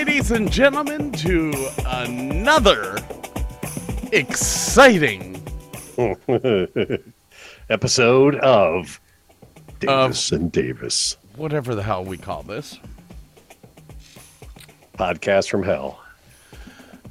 [0.00, 1.52] Ladies and gentlemen, to
[1.84, 2.96] another
[4.12, 5.36] exciting
[7.68, 8.98] episode of
[9.78, 12.78] Davis and Davis whatever the hell we call this.
[14.94, 16.00] podcast from hell.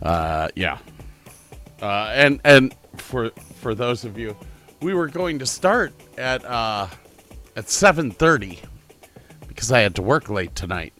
[0.02, 0.80] Uh, yeah.
[1.84, 3.30] Uh, and and for
[3.62, 4.36] for those of you,
[4.82, 6.88] we were going to start at uh,
[7.56, 8.60] at seven thirty
[9.48, 10.94] because I had to work late tonight,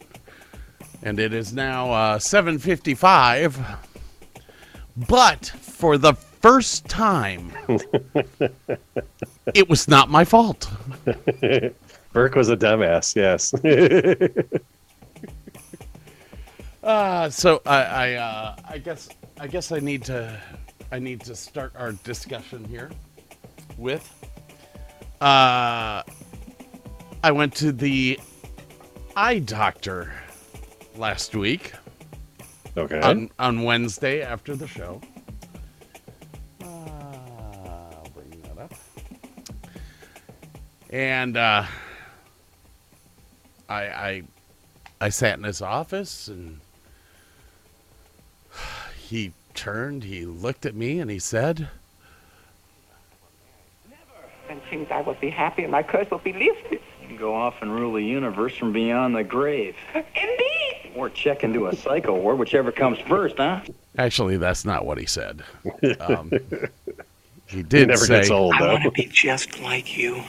[1.02, 3.58] and it is now uh, seven fifty five.
[5.08, 7.52] But for the first time,
[9.54, 10.70] it was not my fault.
[12.12, 13.14] Burke was a dumbass.
[13.16, 13.54] Yes.
[16.82, 20.40] Uh, so I I, uh, I guess I guess I need to
[20.90, 22.90] I need to start our discussion here
[23.76, 24.02] with
[25.20, 26.02] uh
[27.22, 28.18] I went to the
[29.14, 30.10] eye doctor
[31.00, 31.72] last week
[32.76, 33.00] okay.
[33.00, 35.00] on on Wednesday after the show.
[36.62, 38.74] Uh, I'll bring that up.
[40.90, 41.64] And uh,
[43.68, 44.22] I I
[45.00, 46.60] I sat in his office and
[48.98, 51.68] he turned, he looked at me and he said,
[53.88, 54.00] never
[54.50, 56.82] and things I will be happy and my curse will be lifted.
[57.10, 59.74] You can go off and rule the universe from beyond the grave.
[59.96, 60.92] Indeed.
[60.94, 63.62] Or check into a psycho ward, whichever comes first, huh?
[63.98, 65.42] Actually, that's not what he said.
[66.00, 66.30] Um,
[67.46, 68.56] he It did never say, gets old though.
[68.58, 68.72] I though.
[68.74, 70.22] want to be just like you.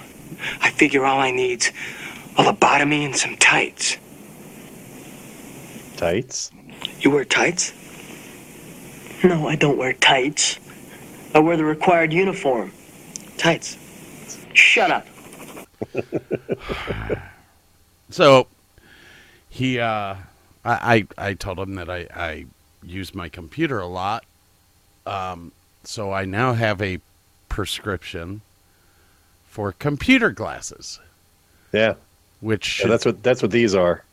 [0.60, 1.68] I figure all I need's
[2.40, 3.98] a lobotomy and some tights.
[5.98, 6.50] Tights.
[7.02, 7.74] You wear tights?
[9.24, 10.58] No, I don't wear tights.
[11.36, 12.72] I wear the required uniform.
[13.38, 13.78] Tights.
[14.56, 15.06] Shut up.
[18.10, 18.48] So
[19.50, 20.16] he, uh,
[20.66, 22.46] I, I, I told him that I, I
[22.84, 24.26] use my computer a lot.
[25.06, 25.54] Um,
[25.86, 27.00] so I now have a
[27.48, 28.42] prescription
[29.48, 31.00] for computer glasses,
[31.72, 31.94] Yeah.
[32.42, 34.04] which Yeah, that's what that's what these are.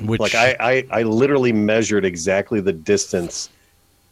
[0.00, 3.50] which Like I, I I literally measured exactly the distance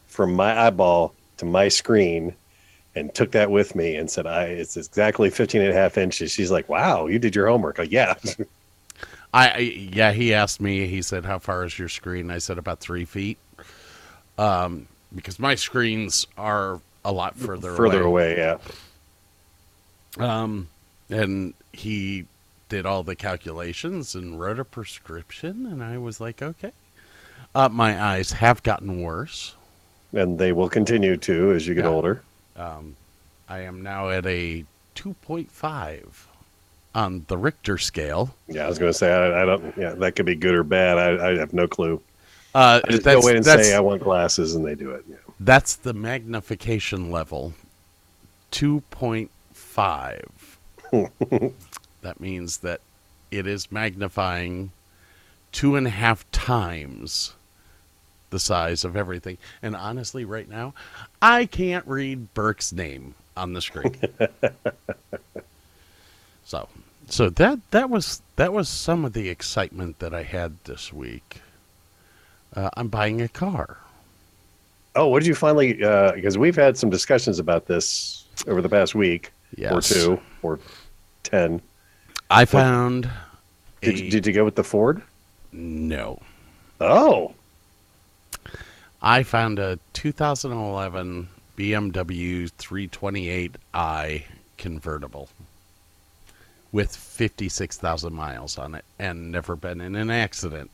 [0.07, 2.33] from my eyeball to my screen
[2.97, 6.31] and took that with me and said I it's exactly 15 and a half inches.
[6.31, 8.15] She's like, "Wow, you did your homework." Like, yeah.
[9.33, 10.87] I, I yeah, he asked me.
[10.87, 13.37] He said, "How far is your screen?" I said, "About three feet."
[14.37, 18.57] Um, because my screens are a lot further Further away, yeah.
[20.17, 20.67] Um,
[21.09, 22.25] and he
[22.69, 26.71] did all the calculations and wrote a prescription, and I was like, "Okay."
[27.55, 29.55] Uh, my eyes have gotten worse.
[30.13, 31.89] And they will continue to as you get Yeah.
[31.89, 32.21] older.
[32.57, 32.95] Um,
[33.47, 36.27] I am now at a two point five
[36.95, 38.33] on the Richter scale.
[38.47, 39.77] Yeah, I was going to say I, I don't.
[39.77, 40.97] Yeah, that could be good or bad.
[40.97, 42.01] I, I have no clue.
[42.55, 45.05] Uh, I just that's, go in and say I want glasses, and they do it.
[45.07, 45.17] Yeah.
[45.39, 47.53] That's the magnification level.
[48.51, 49.31] 2.5.
[52.01, 52.81] that means that
[53.29, 54.71] it is magnifying
[55.51, 57.33] two and a half times
[58.29, 59.37] the size of everything.
[59.61, 60.73] And honestly, right now,
[61.21, 63.95] I can't read Burke's name on the screen.
[66.45, 66.67] so,
[67.09, 71.41] so that that was that was some of the excitement that I had this week.
[72.55, 73.77] Uh, I'm buying a car.
[74.95, 75.73] Oh, what did you finally?
[75.73, 79.31] Because we've had some discussions about this over the past week
[79.69, 80.59] or two or
[81.23, 81.61] ten.
[82.29, 83.09] I found
[83.81, 85.01] Did, a you- did you go with the Ford?
[85.51, 86.19] no.
[86.79, 87.33] Oh,
[89.01, 94.23] I found a 2011 BMW 328i
[94.57, 95.29] convertible
[96.71, 100.71] with 56,000 miles on it and never been in an accident.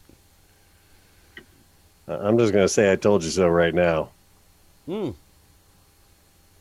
[2.08, 4.10] I'm just gonna say I told you so right now.
[4.86, 5.12] Hmm.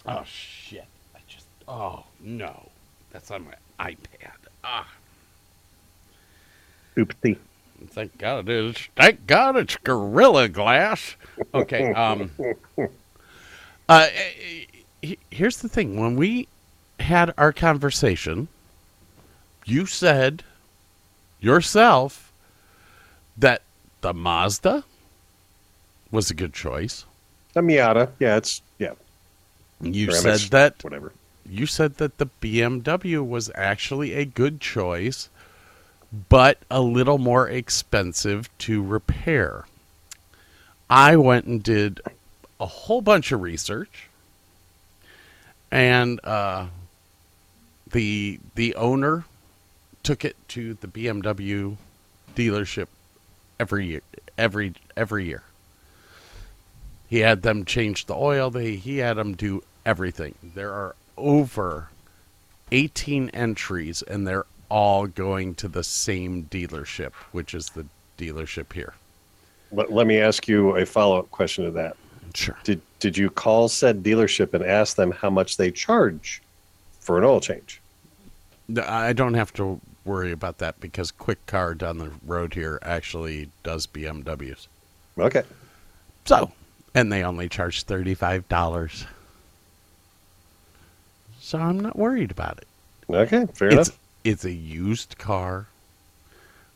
[0.06, 0.84] Oh shit!
[1.14, 2.70] I just oh no,
[3.10, 3.54] that's on my
[3.84, 4.36] iPad.
[4.62, 4.88] Ah,
[6.96, 7.38] Oopsie.
[7.90, 8.76] Thank God it is.
[8.96, 11.16] Thank God it's Gorilla Glass.
[11.54, 11.92] Okay.
[11.92, 12.30] Um.
[13.88, 14.08] Uh,
[15.30, 16.00] here's the thing.
[16.00, 16.48] When we
[17.00, 18.48] had our conversation,
[19.66, 20.44] you said
[21.40, 22.32] yourself
[23.36, 23.62] that
[24.00, 24.84] the Mazda
[26.10, 27.04] was a good choice.
[27.54, 28.10] The Miata.
[28.18, 28.92] Yeah, it's yeah.
[29.80, 31.12] You Or said that whatever.
[31.44, 35.28] you said that the BMW was actually a good choice,
[36.28, 39.64] but a little more expensive to repair.
[40.90, 42.00] I went and did
[42.60, 44.08] a whole bunch of research,
[45.70, 46.66] and uh,
[47.90, 49.24] the the owner
[50.02, 51.76] took it to the BMW
[52.34, 52.88] dealership
[53.58, 54.02] every year,
[54.36, 55.42] every every year.
[57.08, 58.50] He had them change the oil.
[58.50, 60.34] They he had them do everything.
[60.42, 61.88] There are over
[62.70, 67.84] 18 entries, and they're all going to the same dealership, which is the
[68.16, 68.94] dealership here.
[69.70, 71.94] Let, let me ask you a follow up question to that.
[72.34, 72.56] Sure.
[72.64, 76.40] Did did you call said dealership and ask them how much they charge
[77.00, 77.82] for an oil change?
[78.86, 83.50] I don't have to worry about that because Quick Car down the road here actually
[83.62, 84.68] does BMWs.
[85.18, 85.42] Okay.
[86.24, 86.50] So,
[86.94, 89.04] and they only charge $35.
[91.40, 92.68] So I'm not worried about it.
[93.10, 93.46] Okay.
[93.52, 93.98] Fair it's enough.
[94.24, 95.66] It's a used car.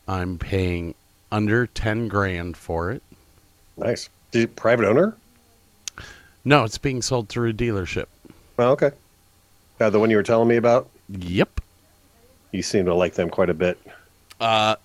[0.09, 0.95] I'm paying
[1.33, 3.03] under 10 grand for it.
[3.77, 4.09] Nice.
[4.31, 5.17] Did you, private owner?
[6.45, 8.07] No, it's being sold through a dealership.
[8.59, 8.93] Oh, okay.
[9.81, 10.89] Uh, the one you were telling me about.
[11.09, 11.61] Yep.
[12.53, 13.79] You seem to like them quite a bit.
[14.41, 14.77] Uh,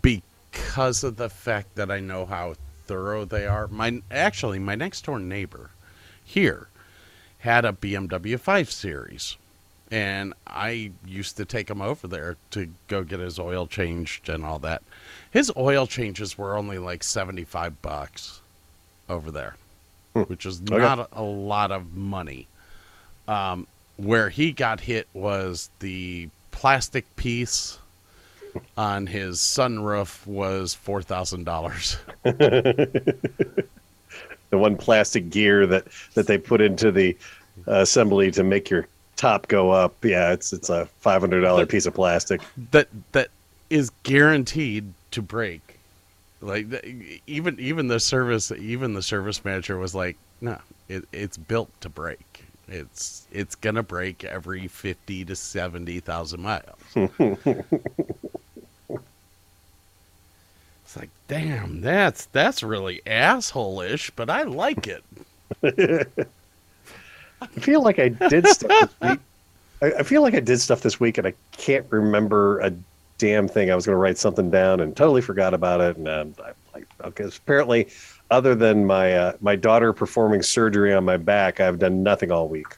[0.00, 2.54] because of the fact that I know how
[2.86, 3.68] thorough they are.
[3.68, 5.70] My actually, my next door neighbor
[6.24, 6.68] here
[7.38, 9.36] had a BMW 5 Series,
[9.92, 14.42] and I used to take him over there to go get his oil changed and
[14.42, 14.82] all that.
[15.30, 18.40] His oil changes were only like 75 bucks
[19.10, 19.56] over there,
[20.14, 22.46] which is not a, a lot of money.
[23.28, 23.66] Um,
[23.98, 27.78] where he got hit was the plastic piece
[28.78, 31.96] on his sunroof was four thousand dollars.
[34.50, 37.16] The one plastic gear that that they put into the
[37.66, 38.86] uh, assembly to make your
[39.22, 40.04] top go up.
[40.04, 42.40] Yeah, it's it's a five hundred dollar piece of plastic.
[42.72, 43.28] That that
[43.70, 45.78] is guaranteed to break.
[46.40, 46.66] Like
[47.28, 50.58] even even the service even the service manager was like, no,
[50.88, 52.44] it, it's built to break.
[52.66, 56.80] It's it's gonna break every fifty to seventy thousand miles.
[56.96, 57.16] it's
[60.96, 65.04] like, damn, that's that's really asshole-ish, but I like it.
[67.42, 69.20] I feel like I did stuff this week.
[69.82, 72.72] I, I feel like I did stuff this week, and I can't remember a
[73.18, 73.70] damn thing.
[73.70, 75.96] I was going to write something down and totally forgot about it.
[75.96, 77.88] And um, I like, okay, apparently,
[78.30, 82.48] other than my uh, my daughter performing surgery on my back, I've done nothing all
[82.48, 82.76] week.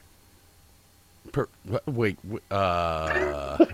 [1.31, 1.47] Per,
[1.85, 2.17] wait,
[2.51, 2.53] uh,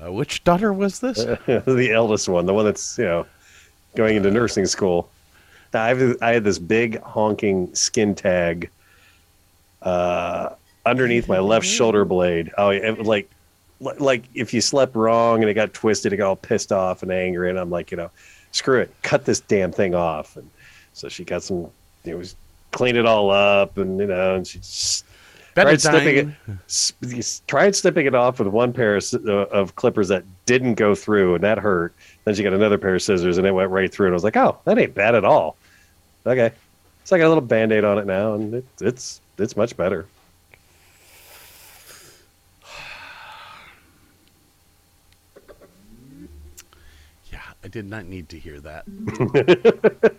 [0.00, 1.24] uh, which daughter was this?
[1.46, 3.26] the eldest one, the one that's you know
[3.94, 5.10] going into nursing school.
[5.74, 8.70] I have I had this big honking skin tag
[9.82, 10.50] uh,
[10.84, 12.52] underneath my left shoulder blade.
[12.58, 13.30] Oh, it, was like
[13.80, 17.12] like if you slept wrong and it got twisted, it got all pissed off and
[17.12, 18.10] angry, and I'm like, you know,
[18.52, 20.36] screw it, cut this damn thing off.
[20.36, 20.48] And
[20.92, 21.68] so she got some,
[22.04, 22.34] it was
[22.72, 25.04] cleaned it all up, and you know, and she s-
[25.54, 26.58] tried snipping it, Betadine.
[26.66, 30.74] s- s- tried snipping it off with one pair of, uh, of clippers that didn't
[30.74, 31.92] go through, and that hurt.
[32.24, 34.06] Then she got another pair of scissors, and it went right through.
[34.06, 35.56] And I was like, "Oh, that ain't bad at all."
[36.26, 36.50] Okay,
[37.04, 39.76] so I got a little band aid on it now, and it, it's it's much
[39.76, 40.06] better.
[47.32, 48.84] Yeah, I did not need to hear that.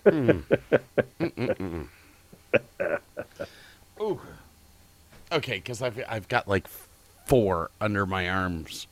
[0.07, 0.43] Mm.
[4.01, 4.19] Ooh.
[5.31, 6.67] Okay, because I've I've got like
[7.25, 8.88] four under my arms.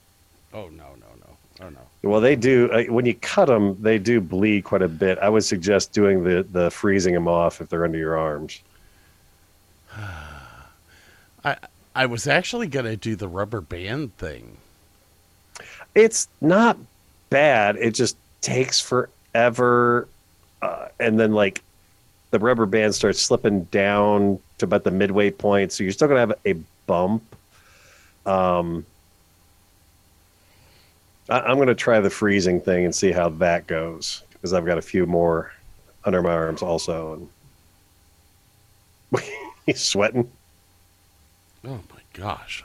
[0.53, 1.79] Oh no no no oh no.
[2.09, 5.17] Well, they do uh, when you cut them, they do bleed quite a bit.
[5.19, 8.61] I would suggest doing the the freezing them off if they're under your arms.
[11.45, 11.57] I
[11.95, 14.57] I was actually gonna do the rubber band thing.
[15.93, 16.77] It's not
[17.29, 17.77] bad.
[17.77, 20.07] It just takes forever,
[20.61, 21.61] uh, and then like
[22.31, 26.19] the rubber band starts slipping down to about the midway point, so you're still gonna
[26.19, 26.53] have a
[26.85, 27.23] bump.
[28.25, 28.85] Um,
[31.29, 34.77] I, I'm gonna try the freezing thing and see how that goes because I've got
[34.77, 35.53] a few more
[36.03, 37.27] under my arms also.
[39.13, 39.23] And
[39.65, 40.31] he's sweating.
[41.65, 42.63] Oh my gosh.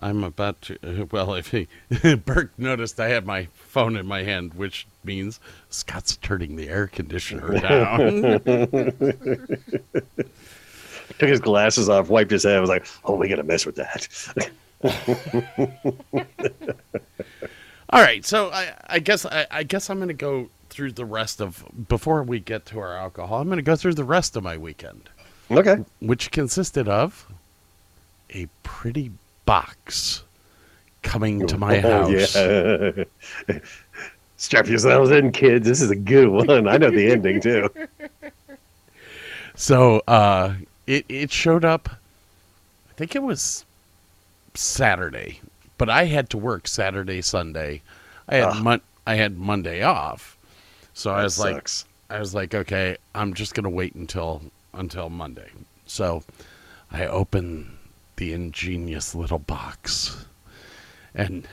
[0.00, 1.06] I'm about to.
[1.12, 1.68] Well, if he,
[2.24, 5.40] Burke noticed I had my phone in my hand, which means
[5.70, 8.40] Scott's turning the air conditioner down.
[11.18, 12.56] Took his glasses off, wiped his head.
[12.56, 14.08] I was like, "Oh, we gotta mess with that."
[17.90, 21.04] All right, so I, I guess I, I guess I'm going to go through the
[21.04, 23.40] rest of before we get to our alcohol.
[23.40, 25.10] I'm going to go through the rest of my weekend,
[25.58, 25.84] okay.
[26.00, 27.26] which consisted of
[28.30, 29.10] a pretty
[29.46, 30.22] box
[31.02, 32.34] coming to my Oh, house.
[32.34, 33.04] yeah.
[34.36, 35.66] Strap yourselves in, kids.
[35.66, 36.68] This is a good one.
[36.68, 37.68] I know the ending too.
[39.54, 40.54] So uh,
[40.86, 41.88] it it showed up.
[41.88, 43.64] I think it was
[44.54, 45.40] Saturday,
[45.78, 47.82] but I had to work Saturday, Sunday.
[48.28, 50.36] I had mon- I had Monday off,
[50.94, 51.68] so I That was like.
[52.10, 54.42] I was like, okay, I'm just gonna wait until
[54.74, 55.50] until Monday.
[55.86, 56.22] So
[56.90, 57.78] I open
[58.16, 60.26] the ingenious little box,
[61.14, 61.46] and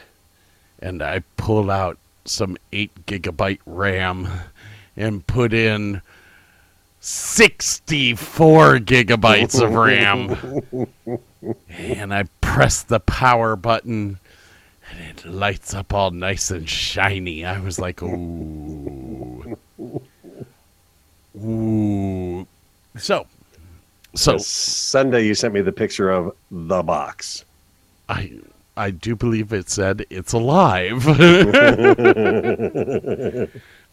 [0.80, 4.28] and I pull out some eight gigabyte RAM
[4.96, 6.02] and put in
[7.00, 11.20] 64 gigabytes of RAM.
[11.70, 14.20] and I press the power button
[14.92, 17.46] and it lights up all nice and shiny.
[17.46, 19.58] I was like, ooh.
[21.42, 22.46] Ooh.
[23.02, 23.28] So,
[24.16, 27.44] so Sunday, you sent me the picture of the box.
[28.08, 28.32] I
[28.78, 31.04] I do believe it said it's alive.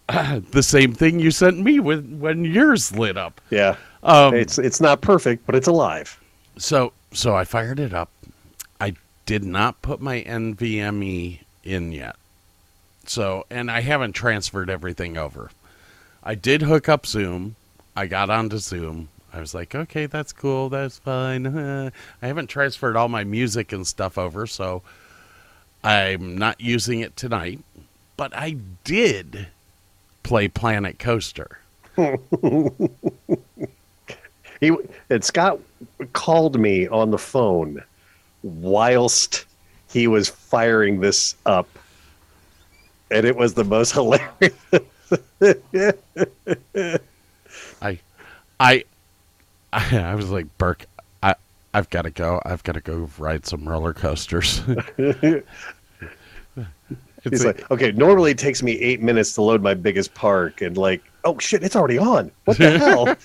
[0.08, 3.40] the same thing you sent me with when yours lit up.
[3.50, 6.18] Yeah, Um, it's it's not perfect, but it's alive.
[6.58, 8.10] So so I fired it up.
[8.80, 8.94] I
[9.26, 12.16] did not put my NVMe in yet.
[13.06, 15.50] So and I haven't transferred everything over.
[16.22, 17.56] I did hook up Zoom.
[17.98, 19.08] I got onto Zoom.
[19.32, 21.48] I was like, okay, that's cool, that's fine.
[22.22, 24.82] I haven't transferred all my music and stuff over, so
[25.82, 27.58] I'm not using it tonight.
[28.16, 29.48] But I did
[30.22, 31.58] play Planet Coaster.
[34.60, 34.76] He
[35.08, 35.60] and Scott
[36.14, 37.80] called me on the phone
[38.42, 39.44] whilst
[39.88, 41.68] he was firing this up,
[43.08, 44.52] and it was the most hilarious.
[47.80, 47.98] I,
[48.60, 48.84] I,
[49.72, 50.86] I, was like, Burke,
[51.22, 51.34] I,
[51.74, 52.40] I've got to go.
[52.44, 54.62] I've got to go ride some roller coasters.
[57.28, 60.76] He's like, okay, normally it takes me eight minutes to load my biggest park, and
[60.76, 62.30] like, oh shit, it's already on.
[62.44, 62.78] What the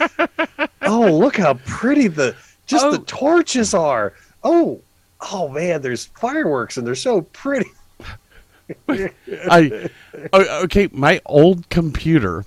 [0.50, 0.60] hell?
[0.81, 3.03] oh, look how pretty the just the Oh.
[3.05, 4.13] torches are.
[4.43, 4.81] Oh,
[5.31, 7.69] oh man, there's fireworks, and they're so pretty.
[8.89, 9.89] I
[10.33, 12.45] okay, my old computer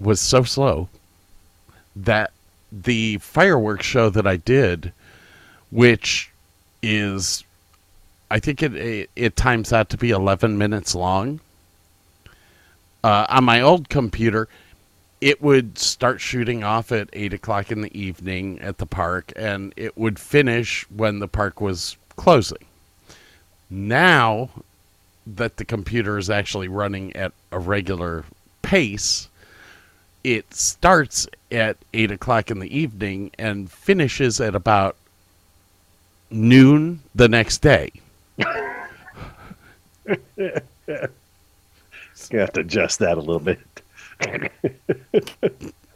[0.00, 0.88] was so slow
[2.04, 2.32] that
[2.70, 4.92] the fireworks show that I did,
[5.70, 6.30] which
[6.82, 7.44] is,
[8.30, 11.40] I think it it, it times out to be eleven minutes long.
[13.02, 14.48] Uh, on my old computer,
[15.20, 19.72] it would start shooting off at eight o'clock in the evening at the park, and
[19.76, 22.64] it would finish when the park was closing.
[23.70, 24.50] Now
[25.26, 28.24] that the computer is actually running at a regular
[28.62, 29.28] pace,
[30.24, 34.96] it starts at eight o'clock in the evening and finishes at about
[36.30, 37.90] noon the next day.
[42.30, 43.60] You have to adjust that a little bit.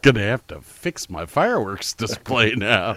[0.02, 2.96] Gonna have to fix my fireworks display now.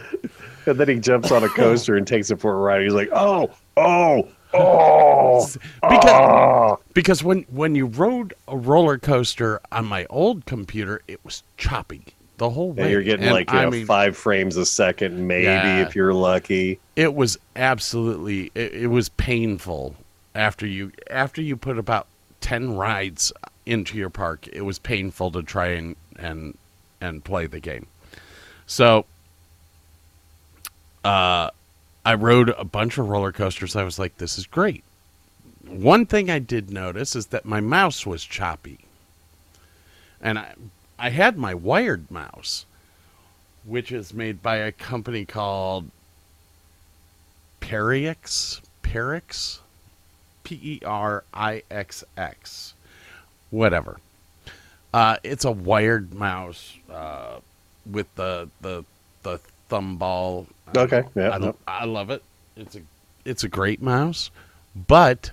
[0.65, 2.81] And then he jumps on a coaster and takes it for a ride.
[2.81, 5.45] He's like, oh, oh, oh,
[5.81, 6.79] Because oh.
[6.93, 12.03] because when when you rode a roller coaster on my old computer, it was choppy
[12.37, 12.83] the whole way.
[12.83, 15.81] And you're getting And like you know, mean, five frames a second, maybe Yeah.
[15.85, 16.79] if you're lucky.
[16.95, 19.95] it was absolutely it, it was painful
[20.33, 22.07] after you after you put about
[22.41, 23.31] 10 rides
[23.65, 26.57] into your park it was painful to try and and
[27.01, 27.87] and play the game
[28.67, 29.05] so
[31.03, 31.49] uh
[32.05, 34.83] i rode a bunch of roller coasters i was like this is great
[35.67, 38.79] one thing i did notice is that my mouse was choppy
[40.21, 40.53] and i
[40.97, 42.65] i had my wired mouse
[43.65, 45.89] which is made by a company called
[47.65, 49.59] Perixx, Perixx,
[50.43, 52.75] P E R I X X,
[53.49, 53.99] whatever.
[54.93, 56.75] Uh, it's a wired mouse.
[56.89, 57.39] Uh,
[57.89, 58.83] with the the
[59.23, 60.47] the thumb ball.
[60.75, 61.55] Okay, yeah, I, no.
[61.67, 62.23] I love it.
[62.55, 62.81] It's a
[63.23, 64.31] it's a great mouse,
[64.75, 65.31] but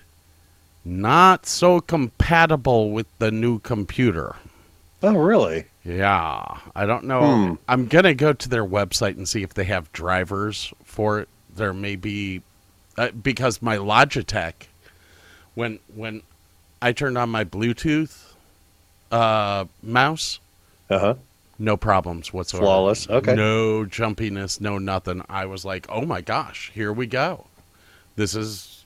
[0.84, 4.36] not so compatible with the new computer.
[5.02, 5.66] Oh, really?
[5.84, 7.20] Yeah, I don't know.
[7.48, 7.54] Hmm.
[7.68, 11.28] I'm gonna go to their website and see if they have drivers for it.
[11.54, 12.42] There may be
[12.96, 14.54] uh, because my Logitech,
[15.54, 16.22] when when
[16.80, 18.32] I turned on my Bluetooth
[19.10, 20.38] uh, mouse,
[20.88, 21.14] Uh huh.
[21.62, 22.66] No problems whatsoever.
[22.66, 23.34] Flawless, okay.
[23.34, 25.22] No jumpiness, no nothing.
[25.28, 27.46] I was like, oh my gosh, here we go.
[28.16, 28.84] This is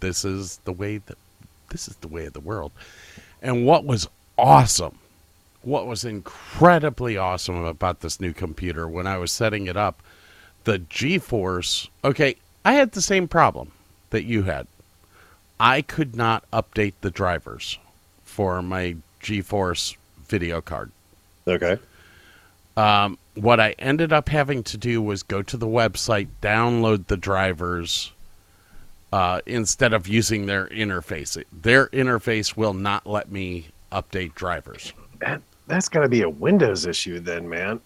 [0.00, 1.18] this is the way that
[1.70, 2.72] this is the way of the world.
[3.40, 4.08] And what was
[4.38, 4.98] awesome,
[5.62, 10.02] what was incredibly awesome about this new computer when I was setting it up,
[10.64, 11.88] the GeForce.
[12.04, 13.72] Okay, I had the same problem
[14.10, 14.66] that you had.
[15.58, 17.78] I could not update the drivers
[18.24, 19.96] for my GeForce
[20.26, 20.90] video card.
[21.46, 21.78] Okay.
[22.76, 27.16] Um, what I ended up having to do was go to the website, download the
[27.16, 28.12] drivers
[29.12, 31.42] uh, instead of using their interface.
[31.52, 34.92] Their interface will not let me update drivers.
[35.20, 37.80] That, that's got to be a Windows issue then, man.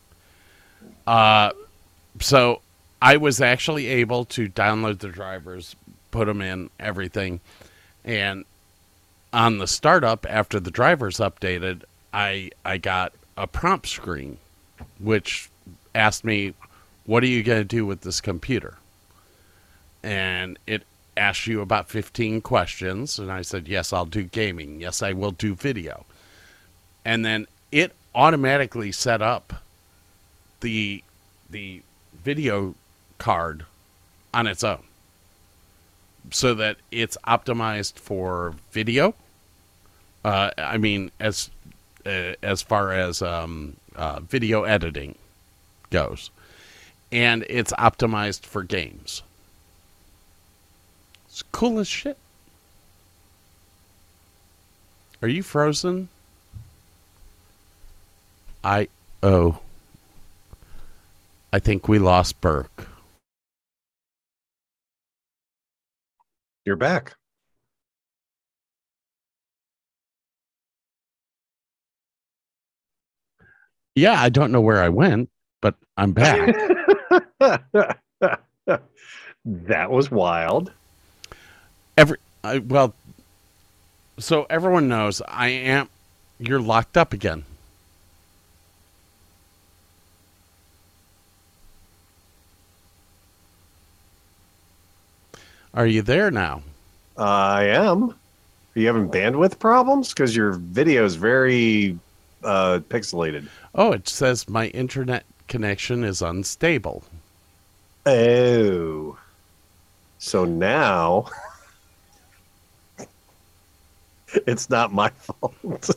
[2.20, 2.60] So
[3.02, 5.76] I was actually able to download the drivers,
[6.10, 7.40] put them in, everything.
[8.04, 8.44] And
[9.32, 11.82] on the startup, after the drivers updated,
[12.14, 14.38] I, I got a prompt screen,
[14.98, 15.48] which
[15.94, 16.54] asked me,
[17.04, 18.78] What are you going to do with this computer?
[20.02, 20.84] And it
[21.16, 23.18] asked you about 15 questions.
[23.18, 24.80] And I said, Yes, I'll do gaming.
[24.80, 26.04] Yes, I will do video.
[27.04, 29.62] And then it automatically set up
[30.60, 31.02] the
[31.50, 31.82] the
[32.24, 32.74] video
[33.18, 33.64] card
[34.32, 34.82] on its own
[36.30, 39.14] so that it's optimized for video
[40.24, 41.50] uh, i mean as
[42.06, 45.16] uh, as far as um, uh, video editing
[45.90, 46.30] goes.
[47.12, 49.22] And it's optimized for games.
[51.26, 52.16] It's cool as shit.
[55.22, 56.08] Are you frozen?
[58.62, 58.88] I
[59.22, 59.60] oh.
[61.52, 62.88] I think we lost Burke.
[66.64, 67.14] You're back.
[73.96, 75.30] Yeah, I don't know where I went,
[75.62, 76.54] but I'm back.
[79.46, 80.70] that was wild.
[81.96, 82.94] Every I, well,
[84.18, 85.88] so everyone knows I am.
[86.38, 87.44] You're locked up again.
[95.72, 96.62] Are you there now?
[97.16, 98.10] I am.
[98.10, 98.14] Are
[98.74, 100.10] you having bandwidth problems?
[100.10, 101.98] Because your video is very
[102.42, 103.48] uh, pixelated.
[103.74, 107.04] Oh, it says my internet connection is unstable.
[108.04, 109.18] Oh.
[110.18, 111.26] So now
[114.46, 115.90] it's not my fault.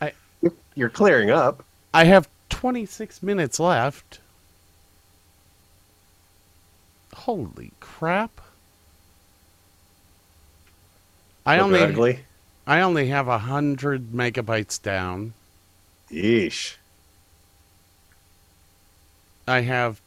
[0.00, 0.12] I-
[0.74, 1.64] You're clearing up.
[1.92, 4.18] I have 26 minutes left.
[7.14, 8.40] Holy crap.
[11.46, 12.24] I only ugly.
[12.66, 15.34] I only have a hundred megabytes down.
[16.10, 16.76] Yeesh.
[19.46, 20.00] I have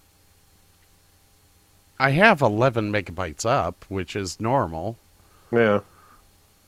[1.99, 4.97] I have eleven megabytes up, which is normal.
[5.51, 5.81] Yeah.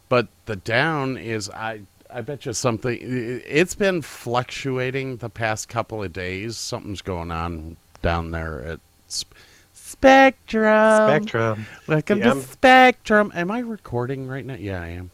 [0.10, 6.04] But the down is I I bet you something it's been fluctuating the past couple
[6.04, 6.58] of days.
[6.58, 9.34] Something's going on down there at Sp-
[9.74, 11.08] Spectrum.
[11.08, 11.66] Spectrum.
[11.88, 13.32] Welcome Yeah, to I'm- Spectrum.
[13.34, 14.54] Am I recording right now?
[14.56, 15.10] Yeah, I am.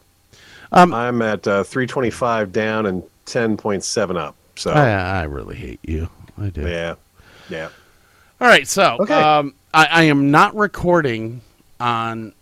[0.72, 4.34] Um, I'm at uh, 325 down and 10.7 up.
[4.56, 6.08] So, I, I really hate you.
[6.40, 6.62] I do.
[6.68, 6.94] yeah.
[7.48, 7.68] Yeah.
[8.40, 9.14] All right, so Okay.
[9.14, 11.40] um, I, I am not recording
[11.80, 12.32] on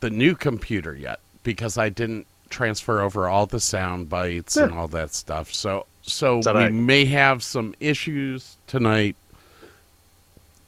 [0.00, 4.86] the new computer yet because I didn't transfer over all the sound bites and all
[4.88, 5.52] that stuff.
[5.52, 9.16] So, so we may have some issues tonight.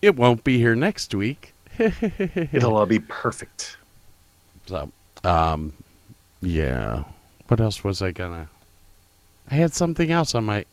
[0.03, 1.53] It won't be here next week.
[1.79, 3.77] It'll all be perfect.
[4.67, 4.91] So,
[5.25, 5.73] um,
[6.41, 7.05] yeah.
[7.49, 8.49] What else was I gonna?
[9.51, 10.65] I had something else on my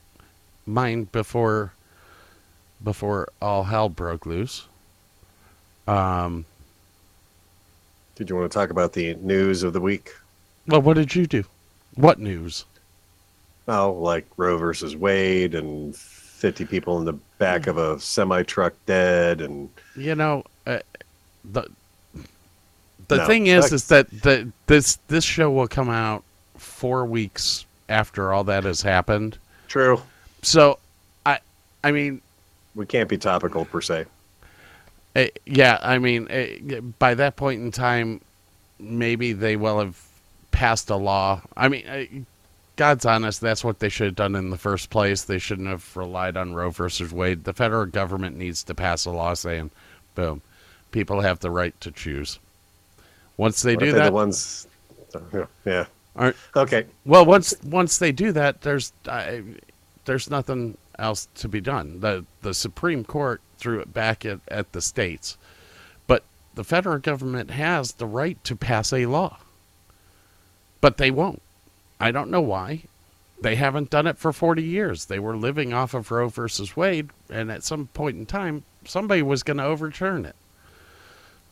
[0.66, 1.74] mind before
[2.84, 4.68] before all hell broke loose.
[5.88, 6.46] Um,
[8.16, 10.12] Did you want to talk about the news of the week?
[10.68, 11.44] well, what did you do?
[11.94, 12.66] What news?
[13.68, 18.74] Oh, like Roe versus Wade and 50 people in the back of a semi truck
[18.86, 19.42] dead.
[19.42, 20.80] And You know, uh,
[21.44, 21.68] the
[23.08, 26.24] the No, thing is, is that the, this this show will come out
[26.58, 29.38] four weeks after all that has happened.
[29.68, 30.02] true.
[30.42, 30.80] so,
[31.26, 31.40] I,
[31.84, 32.22] I mean,
[32.76, 34.06] We can't be topical per se.
[35.16, 38.22] Uh, yeah, I mean, uh, by that point in time,
[38.80, 40.02] maybe they will have
[40.52, 41.42] passed a law.
[41.56, 42.06] I mean, uh,
[42.76, 45.24] God's honest, that's what they should have done in the first place.
[45.24, 47.46] They shouldn't have relied on Roe versus Wade.
[47.46, 49.72] The federal government needs to pass a law saying,
[50.16, 50.42] boom,
[50.92, 52.40] people have the right to choose.
[53.38, 54.68] Once they What do that, the ones.
[55.66, 55.86] Yeah.
[56.16, 56.86] aren't, Okay.
[57.06, 59.44] well, once once they do that, there's I,
[60.06, 62.00] there's nothing else to be done.
[62.00, 65.38] the The Supreme Court threw it back at, at the states,
[66.08, 66.24] but
[66.56, 69.38] the federal government has the right to pass a law,
[70.82, 71.42] but they won't.
[72.00, 72.84] I don't know why.
[73.42, 75.06] They haven't done it for 40 years.
[75.06, 79.22] They were living off of Roe versus Wade, and at some point in time, somebody
[79.22, 80.36] was going to overturn it.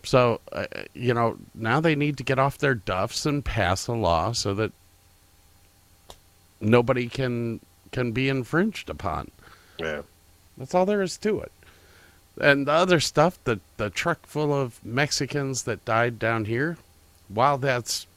[0.03, 3.93] So, uh, you know, now they need to get off their duffs and pass a
[3.93, 4.71] law so that
[6.59, 7.59] nobody can
[7.91, 9.31] can be infringed upon.
[9.77, 10.01] Yeah.
[10.57, 11.51] That's all there is to it.
[12.39, 16.77] And the other stuff, the the truck full of Mexicans that died down here,
[17.27, 18.07] while that's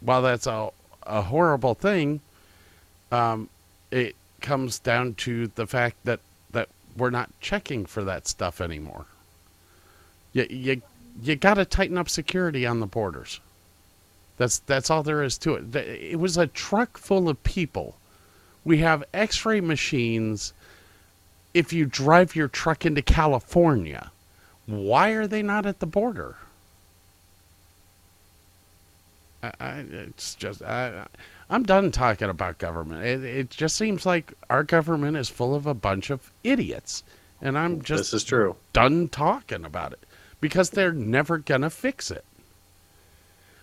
[0.00, 0.70] while that's a
[1.04, 2.20] a horrible thing,
[3.10, 3.48] um,
[3.90, 9.06] it comes down to the fact that that we're not checking for that stuff anymore.
[10.32, 10.82] You you
[11.22, 13.40] you got to tighten up security on the borders.
[14.36, 15.74] That's that's all there is to it.
[15.74, 17.96] It was a truck full of people.
[18.64, 20.52] We have X-ray machines.
[21.54, 24.10] If you drive your truck into California,
[24.66, 26.36] why are they not at the border?
[29.42, 31.06] I, I, it's just I,
[31.50, 33.04] I'm done talking about government.
[33.04, 37.02] It, it just seems like our government is full of a bunch of idiots,
[37.42, 38.54] and I'm just this is true.
[38.72, 40.00] done talking about it
[40.40, 42.24] because they're never gonna fix it.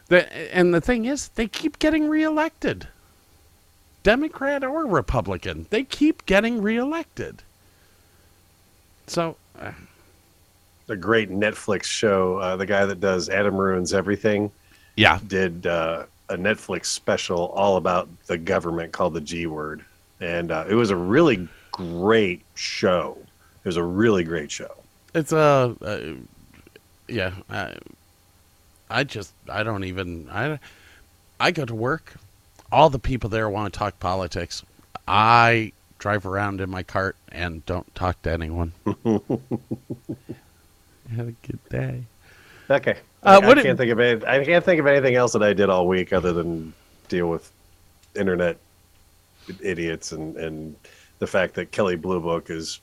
[0.07, 2.87] The, and the thing is, they keep getting reelected.
[4.03, 7.41] Democrat or Republican, they keep getting reelected.
[9.07, 9.71] So, uh,
[10.89, 12.37] A great Netflix show.
[12.37, 14.51] Uh, the guy that does Adam Ruins Everything
[14.95, 19.83] yeah, did uh, a Netflix special all about the government called the G Word,
[20.21, 23.17] and uh, it was a really great show.
[23.63, 24.71] It was a really great show.
[25.15, 26.13] it's a, uh,
[27.07, 27.31] yeah.
[27.49, 27.75] I,
[28.89, 30.59] I just, I don't even, I,
[31.39, 32.13] I go to work.
[32.71, 34.63] All the people there want to talk politics.
[35.07, 38.73] I drive around in my cart and don't talk to anyone.
[41.15, 42.03] Have a good day.
[42.69, 42.97] Okay.
[43.23, 45.43] Uh, I, what I can't think of any, I can't think of anything else that
[45.43, 46.73] I did all week other than
[47.07, 47.51] deal with
[48.15, 48.57] internet
[49.61, 50.75] idiots and and
[51.19, 52.79] the fact that Kelley Blue Book is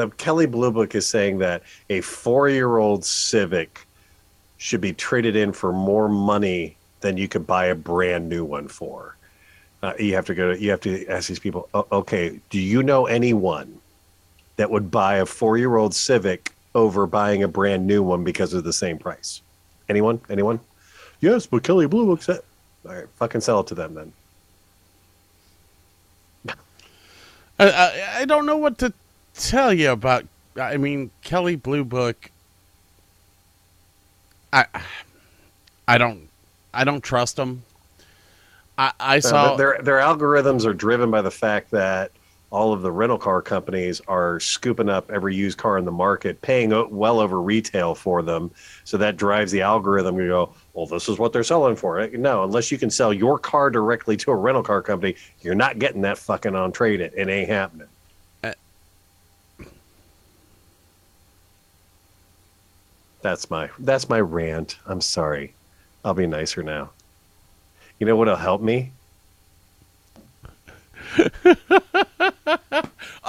[0.00, 3.86] the Kelley Blue Book is saying that a four year old Civic
[4.56, 8.66] should be traded in for more money than you could buy a brand new one
[8.66, 9.16] for.
[9.82, 11.68] Uh, you have to go to you have to ask these people.
[11.92, 13.78] Okay, do you know anyone
[14.56, 18.54] that would buy a four year old Civic over buying a brand new one because
[18.54, 19.42] of the same price?
[19.88, 20.20] Anyone?
[20.30, 20.60] Anyone?
[21.20, 22.40] Yes, but Kelley Blue Book said.
[22.86, 24.12] All right, fucking sell it to them then.
[27.58, 28.94] I, I, I don't know what to
[29.40, 30.26] tell you about.
[30.60, 32.30] I mean, Kelley Blue Book.
[34.52, 34.66] I
[35.86, 36.28] I don't
[36.74, 37.62] I don't trust them.
[38.76, 42.10] I I Uh, saw their their algorithms are driven by the fact that
[42.50, 46.42] all of the rental car companies are scooping up every used car in the market,
[46.42, 48.50] paying well over retail for them.
[48.82, 52.04] So that drives the algorithm to go, well, this is what they're selling for.
[52.08, 55.78] No, unless you can sell your car directly to a rental car company, you're not
[55.78, 57.00] getting that fucking on trade.
[57.00, 57.86] It, it ain't happening.
[63.22, 64.78] That's my that's my rant.
[64.86, 65.54] I'm sorry.
[66.04, 66.90] I'll be nicer now.
[67.98, 68.92] You know what'll help me?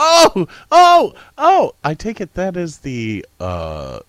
[0.04, 1.76] Oh, oh, oh!
[1.84, 4.00] I take it that is the uh,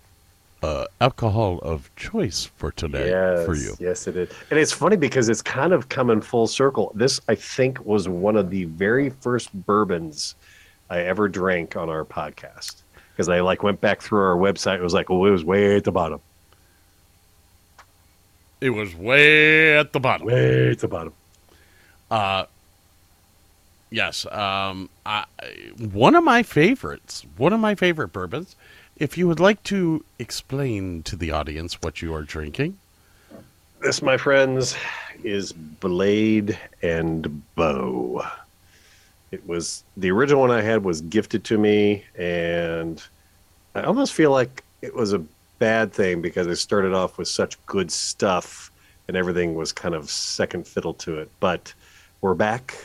[0.63, 3.77] uh, alcohol of choice for today yes, for you.
[3.79, 4.31] Yes, it is.
[4.51, 6.93] And it's funny because it's kind of coming full circle.
[6.95, 10.35] This, I think, was one of the very first bourbons
[10.89, 12.83] I ever drank on our podcast.
[13.23, 14.79] Because I like went back through our website.
[14.79, 16.19] It was like, oh, it was way at the bottom.
[18.61, 20.27] It was way at the bottom.
[20.27, 21.13] Way at the bottom.
[22.11, 22.47] Uh,
[23.91, 24.27] yes.
[24.27, 25.27] Um, I,
[25.79, 27.25] one of my favorites.
[27.37, 28.57] One of my favorite bourbons.
[28.97, 32.77] If you would like to explain to the audience what you are drinking,
[33.79, 34.75] This, my friends,
[35.23, 38.27] is Blade and Bow.
[39.33, 43.03] It was the original one I had was gifted to me, and
[43.75, 45.25] I almost feel like it was a
[45.59, 48.71] bad thing because I started off with such good stuff,
[49.09, 51.31] and everything was kind of second fiddle to it.
[51.41, 51.73] But
[52.21, 52.77] we're back,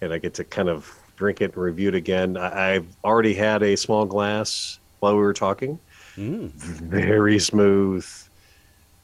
[0.00, 2.36] and I get to kind of drink it and review it again.
[2.36, 5.78] I, I've already had a small glass while we were talking.
[6.16, 6.50] Mm.
[6.52, 8.06] Very smooth.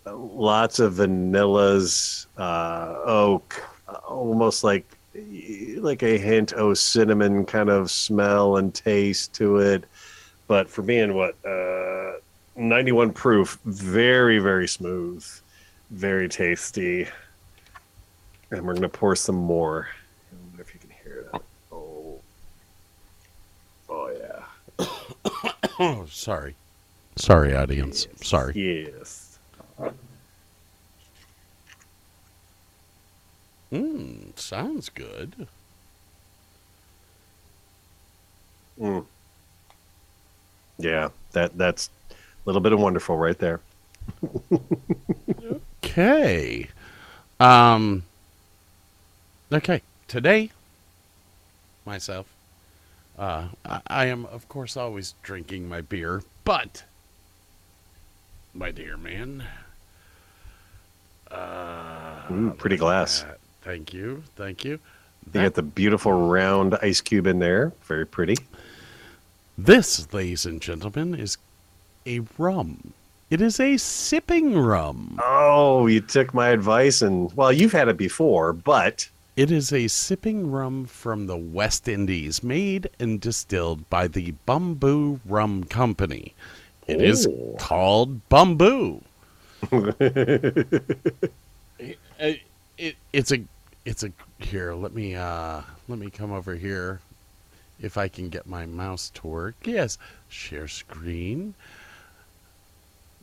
[0.06, 3.60] Lots of vanillas, uh, oak,
[4.06, 4.86] almost like
[5.78, 9.84] like a hint of cinnamon kind of smell and taste to it.
[10.48, 12.14] But for being what uh,
[12.56, 15.26] 91 proof, very very smooth,
[15.90, 17.08] very tasty.
[18.50, 19.88] And we're gonna pour some more.
[20.32, 21.42] I wonder if you can hear that.
[21.72, 22.20] Oh,
[23.88, 24.86] oh yeah.
[25.78, 26.54] Oh, sorry.
[27.16, 28.06] Sorry, audience.
[28.22, 28.52] Sorry.
[28.54, 29.25] Yes.
[33.72, 35.48] Mm, sounds good.
[38.80, 39.06] Mm.
[40.78, 43.60] Yeah, that that's a little bit of wonderful right there.
[45.82, 46.68] Okay.
[47.38, 48.02] Um.
[49.52, 49.82] Okay.
[50.08, 50.50] Today,
[51.84, 52.26] myself,
[53.18, 56.82] uh, I, I am of course always drinking my beer, but
[58.52, 59.44] my dear man,
[61.30, 63.22] uh, Ooh, pretty glass.
[63.22, 63.34] uh,
[63.66, 64.78] thank you, thank you.
[65.34, 67.72] You got the beautiful round ice cube in there.
[67.84, 68.36] Very pretty.
[69.58, 71.36] This, ladies and gentlemen, is
[72.06, 72.92] a rum.
[73.28, 75.18] It is a sipping rum.
[75.22, 79.88] Oh, you took my advice and well, you've had it before, but It is a
[79.88, 86.34] sipping rum from the West Indies, made and distilled by the Bumbu Rum Company.
[86.86, 87.56] It is Ooh.
[87.58, 89.02] called Bumbu.
[91.78, 92.40] it,
[92.78, 93.40] it- it's a
[93.86, 97.00] it's a here, let me uh let me come over here
[97.80, 99.54] if I can get my mouse to work.
[99.64, 99.96] Yes,
[100.28, 101.54] share screen.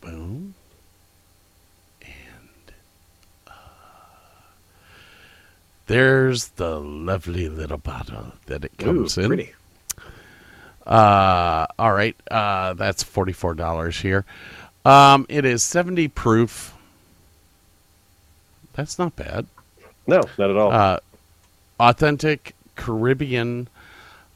[0.01, 0.55] Boom.
[2.01, 2.73] And
[3.47, 3.51] uh,
[5.87, 9.27] there's the lovely little bottle that it ooh, comes in.
[9.27, 9.53] pretty.
[10.85, 12.15] Uh, all right.
[12.31, 14.25] Uh, that's forty-four dollars here.
[14.85, 16.73] Um, it is seventy proof.
[18.73, 19.45] That's not bad.
[20.07, 20.71] No, not at all.
[20.71, 20.99] Uh,
[21.79, 23.67] authentic Caribbean.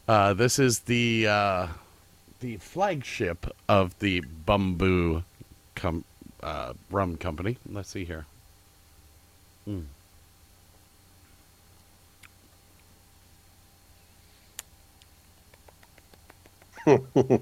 [0.08, 1.68] Uh, this is the uh,
[2.40, 5.24] the flagship of the Bumbu
[5.76, 6.06] com-
[6.42, 7.58] uh, Rum Company.
[7.70, 8.26] Let's see here.
[9.68, 9.84] Mm.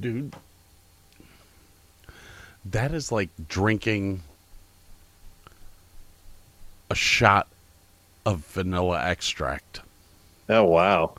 [0.00, 0.34] Dude,
[2.66, 4.22] that is like drinking
[6.90, 7.46] a shot
[8.26, 9.80] of vanilla extract.
[10.48, 11.14] oh wow.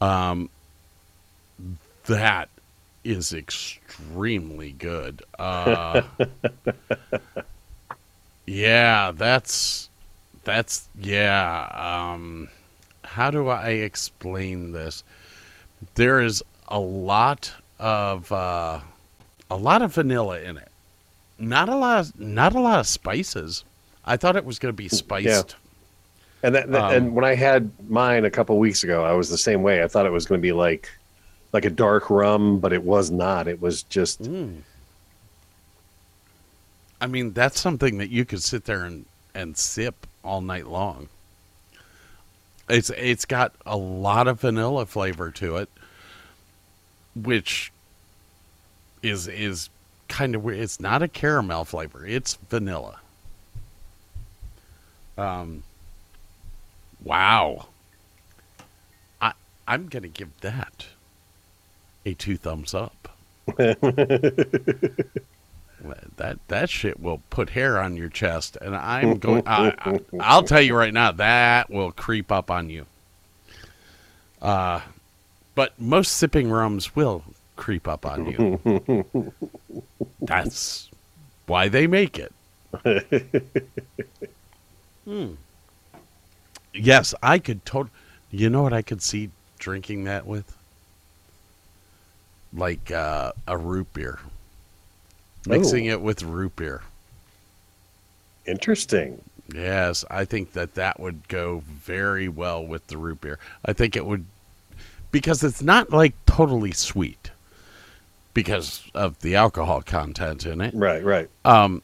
[0.00, 0.50] Um,
[2.06, 2.48] that
[3.04, 5.22] is extremely good.
[5.38, 6.02] Uh,
[8.46, 9.88] yeah, that's
[10.44, 12.10] that's yeah.
[12.12, 12.48] Um,
[13.04, 15.02] how do I explain this?
[15.94, 18.80] There is a lot of uh,
[19.50, 20.68] a lot of vanilla in it.
[21.38, 22.00] Not a lot.
[22.00, 23.64] Of, not a lot of spices.
[24.04, 25.56] I thought it was going to be spiced.
[26.42, 29.28] And that, that- Um, and when I had mine a couple weeks ago, I was
[29.30, 29.82] the same way.
[29.82, 30.90] I thought it was going to be like
[31.52, 33.48] like a dark rum, but it was not.
[33.48, 34.58] It was just Mm.
[37.00, 41.08] I mean, that's something that you could sit there and, and sip all night long.
[42.68, 45.68] It's it's got a lot of vanilla flavor to it,
[47.14, 47.72] which
[49.02, 49.70] is is
[50.08, 50.58] kind of weird.
[50.58, 53.00] It's not a caramel flavor; it's vanilla.
[55.16, 55.62] Um.
[57.02, 57.68] Wow.
[59.20, 59.32] I
[59.66, 60.86] I'm gonna give that
[62.04, 63.08] a two thumbs up.
[66.16, 69.42] that that shit will put hair on your chest, and I'm going.
[69.46, 72.86] I, I, I'll tell you right now, that will creep up on you.
[74.40, 74.80] Uh,
[75.54, 77.24] but most sipping rums will
[77.58, 79.04] creep up on you.
[80.22, 80.88] That's
[81.46, 82.32] why they make it.
[85.04, 85.34] Hmm.
[86.72, 87.90] Yes, I could totally.
[88.30, 90.54] You know what I could see drinking that with?
[92.52, 94.18] Like uh, a root beer.
[95.46, 96.82] Mixing it with root beer.
[98.46, 99.22] interesting.
[99.54, 103.38] Yes, I think that that would go very well with the root beer.
[103.64, 104.26] I think it would
[105.10, 107.30] because it's not like totally sweet
[108.34, 110.74] because of the alcohol content in it.
[110.74, 111.28] Right, right.
[111.44, 111.82] Um,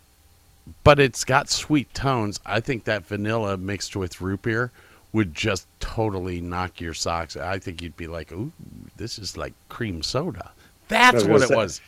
[0.83, 2.41] but it's got sweet tones.
[2.47, 4.71] I think that vanilla mixed with root beer
[5.13, 7.37] would just totally knock your socks.
[7.37, 8.51] I think you'd be like, "Ooh,
[8.97, 10.51] this is like cream soda."
[10.89, 11.81] That's what it say- was.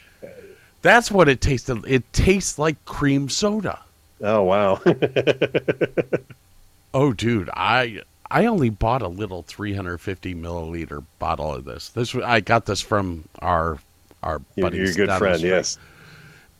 [0.83, 1.85] That's what it tasted.
[1.87, 3.81] It tastes like cream soda.
[4.23, 4.81] Oh wow.
[6.95, 11.91] Oh, dude, I I only bought a little 350 milliliter bottle of this.
[11.91, 13.79] This I got this from our
[14.23, 15.79] our Your, buddy your good friend, yes.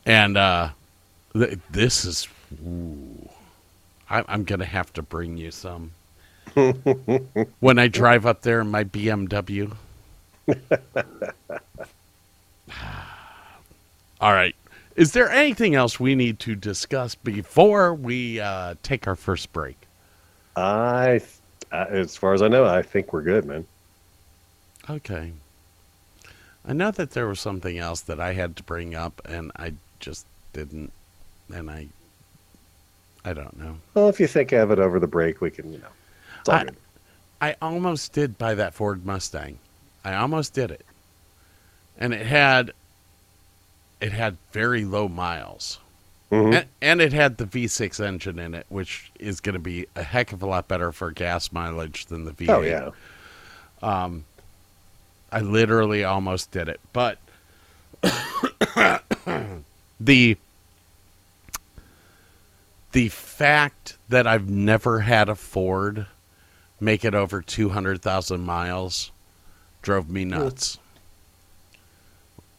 [0.05, 0.69] And uh,
[1.33, 2.27] th- this is.
[2.65, 3.29] Ooh,
[4.09, 5.91] I, I'm gonna have to bring you some
[7.59, 9.75] when I drive up there in my BMW.
[14.19, 14.55] All right.
[14.95, 19.77] Is there anything else we need to discuss before we uh, take our first break?
[20.55, 21.21] I,
[21.71, 23.65] I, as far as I know, I think we're good, man.
[24.89, 25.33] Okay.
[26.67, 29.73] I know that there was something else that I had to bring up, and I
[29.99, 30.91] just didn't,
[31.53, 31.87] and I,
[33.23, 33.77] I don't know.
[33.93, 36.75] Well, if you think of it over the break, we can, you know, I- good.
[37.39, 39.59] I almost did buy that Ford Mustang.
[40.03, 40.85] I almost did it,
[41.97, 42.71] and it had,
[44.01, 45.79] it had very low miles,
[46.31, 46.53] Mhm.
[46.55, 50.03] and, and it had the V6 engine in it, which is going to be a
[50.03, 52.49] heck of a lot better for gas mileage than the V8.
[52.49, 52.89] Oh yeah.
[55.31, 57.17] I literally almost did it, but
[59.99, 60.37] the
[62.91, 66.07] the fact that I've never had a Ford
[66.79, 69.11] make it over 200,000 miles
[69.81, 70.77] drove me nuts.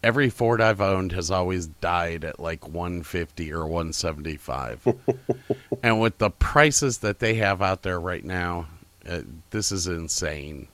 [0.02, 4.96] Every Ford I've owned has always died at like 150 or 175.
[5.82, 8.68] and with the prices that they have out there right now,
[9.08, 10.68] uh, this is insane.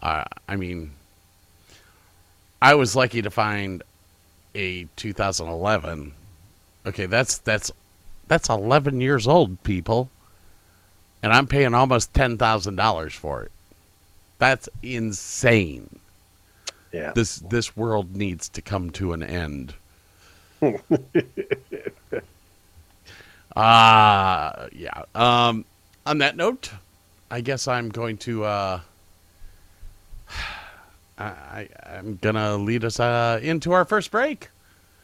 [0.00, 0.92] Uh, I mean,
[2.64, 3.82] I was lucky to find
[4.54, 6.12] a 2011.
[6.86, 7.70] Okay, that's that's
[8.26, 10.08] that's 11 years old, people,
[11.22, 13.52] and I'm paying almost ten thousand dollars for it.
[14.38, 15.98] That's insane.
[16.90, 17.12] Yeah.
[17.14, 19.74] This this world needs to come to an end.
[23.56, 25.02] Ah, yeah.
[25.14, 25.64] Um,
[26.04, 26.72] on that note,
[27.30, 28.42] I guess I'm going to.
[28.42, 28.80] Uh,
[31.24, 34.48] I, I I'm gonna lead us uh, into our first break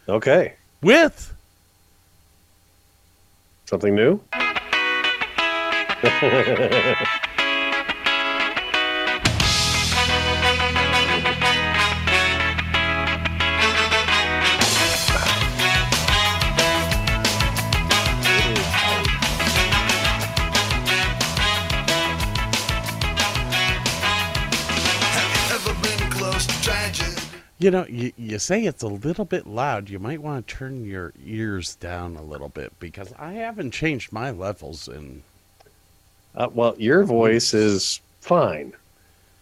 [0.09, 0.55] Okay.
[0.83, 1.35] with
[3.67, 4.21] Something new?
[27.61, 29.91] you know you, you say it's a little bit loud.
[29.91, 34.13] You might want to turn your ears down a little bit because I haven't changed
[34.13, 35.23] my levels in.
[36.35, 38.73] Uh, well, your voice is fine.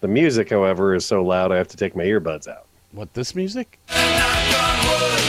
[0.00, 2.66] The music, however, is so loud I have to take my earbuds out.
[2.90, 3.78] What this music?
[3.88, 5.22] Knock on wood,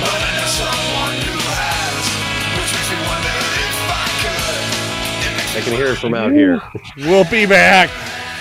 [0.00, 2.06] but I know someone who has,
[2.54, 3.34] which makes me wonder
[3.66, 5.26] if I could.
[5.26, 6.62] It makes I me can hear it from out here.
[6.98, 7.90] We'll be back.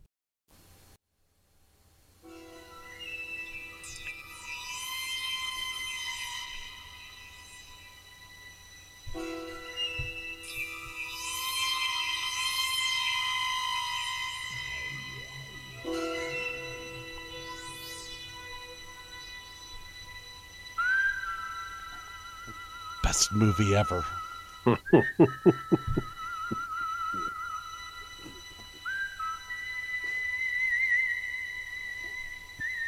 [23.31, 24.03] Best movie ever.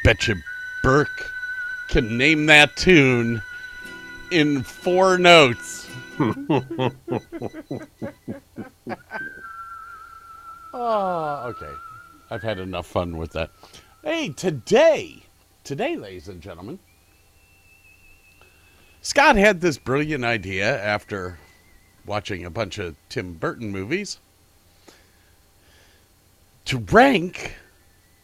[0.04, 0.34] Betcha
[0.82, 1.30] Burke
[1.88, 3.42] can name that tune
[4.30, 5.88] in four notes.
[6.18, 6.92] oh,
[11.46, 11.72] okay.
[12.30, 13.50] I've had enough fun with that.
[14.02, 15.22] Hey, today,
[15.64, 16.78] today, ladies and gentlemen,
[19.04, 21.38] Scott had this brilliant idea after
[22.06, 24.18] watching a bunch of Tim Burton movies
[26.64, 27.54] to rank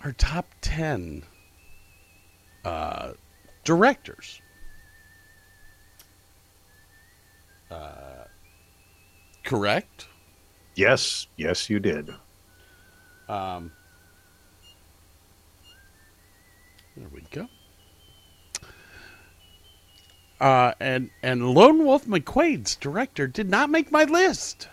[0.03, 1.23] our top 10
[2.65, 3.13] uh,
[3.63, 4.41] directors.
[7.71, 8.25] Uh,
[9.45, 10.07] correct?
[10.77, 12.09] Yes, yes, you did.
[13.29, 13.71] Um,
[16.97, 17.51] there we go.
[20.41, 24.69] Uh, and and Lone Wolf McQuade's director did not make my list.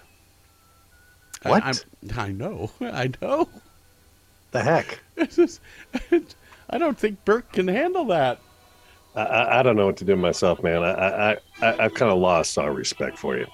[1.44, 1.64] I- What?
[1.64, 1.76] I'm-
[2.18, 3.50] I know, I know.
[4.52, 5.00] The heck?
[5.18, 5.60] It's just-
[6.70, 8.40] I don't think Burke can handle that.
[9.16, 10.84] I, I, I don't know what to do myself, man.
[10.84, 13.48] I, I, I I've kind of lost all respect for you.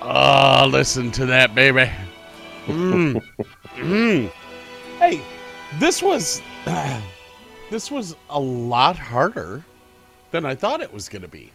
[0.00, 1.90] Oh, listen to that, baby.
[2.66, 3.22] Mm.
[3.76, 4.30] Mm.
[4.98, 5.22] Hey,
[5.78, 6.42] this was
[7.70, 9.64] this was a lot harder
[10.30, 11.52] than I thought it was going to be.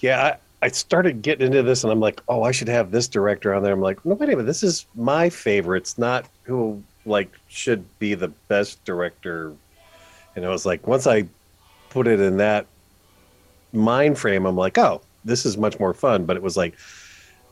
[0.00, 3.08] Yeah, I, I started getting into this, and I'm like, oh, I should have this
[3.08, 3.72] director on there.
[3.72, 8.14] I'm like, no, wait a minute, this is my favorites, not who like should be
[8.14, 9.52] the best director.
[10.34, 11.24] And it was like once I
[11.90, 12.66] put it in that
[13.72, 16.24] mind frame, I'm like, oh, this is much more fun.
[16.24, 16.74] But it was like,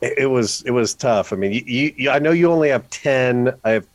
[0.00, 1.32] it, it was it was tough.
[1.32, 3.54] I mean, you, you, I know you only have ten.
[3.64, 3.86] I have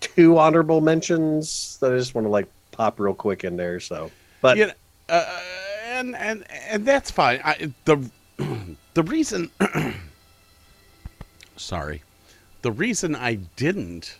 [0.00, 3.80] two honorable mentions that I just want to like pop real quick in there.
[3.80, 4.72] So, but yeah,
[5.08, 5.40] uh,
[5.86, 7.40] and and and that's fine.
[7.44, 8.10] I, the
[8.94, 9.50] the reason,
[11.56, 12.02] sorry,
[12.62, 14.16] the reason I didn't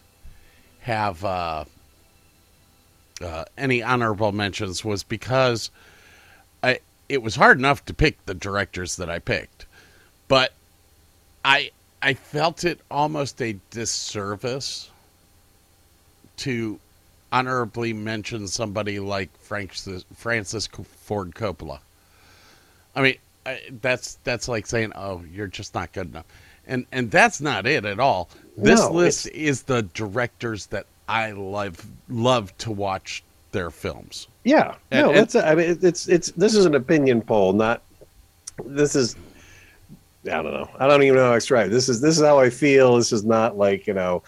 [0.80, 1.64] have uh,
[3.20, 5.70] uh, any honorable mentions was because
[6.62, 9.66] I it was hard enough to pick the directors that I picked,
[10.26, 10.52] but
[11.44, 11.70] I
[12.02, 14.90] I felt it almost a disservice
[16.38, 16.78] to
[17.32, 21.78] honorably mention somebody like Francis, Francis Ford Coppola.
[22.96, 23.16] I mean,
[23.46, 26.26] I, that's that's like saying, "Oh, you're just not good enough,"
[26.66, 28.28] and and that's not it at all.
[28.56, 33.22] This No, list is the directors that I love love to watch
[33.52, 34.26] their films.
[34.44, 35.34] Yeah, And- no, and- that's.
[35.36, 36.30] I mean, it's it's.
[36.32, 37.82] This is an opinion poll, not.
[38.64, 39.14] This is.
[40.24, 40.68] I don't know.
[40.78, 41.70] I don't even know how to describe.
[41.70, 42.96] This is this is how I feel.
[42.96, 44.22] This is not like you know.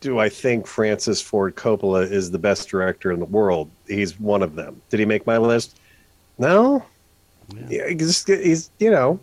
[0.00, 3.70] Do I think Francis Ford Coppola is the best director in the world?
[3.86, 4.80] He's one of them.
[4.90, 5.78] Did he make my list?
[6.38, 6.84] No.
[7.68, 9.18] Yeah, he's, he's you know.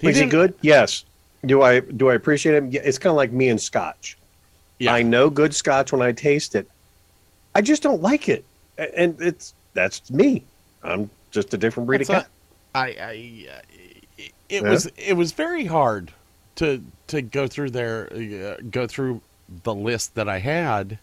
[0.00, 0.54] He is he good?
[0.62, 1.04] Yes.
[1.44, 2.70] Do I do I appreciate him?
[2.70, 4.16] Yeah, it's kind of like me and Scotch.
[4.78, 4.92] Yeah.
[4.94, 6.68] I know good Scotch when I taste it.
[7.54, 8.44] I just don't like it,
[8.78, 10.42] and it's that's me.
[10.82, 12.26] I'm just a different breed That's of cat.
[12.74, 13.60] a- I, I, uh,
[14.18, 14.70] it, it Yeah.
[14.70, 16.10] was it was very hard
[16.56, 19.20] to to go through there, uh, go through
[19.64, 20.98] the list that I had,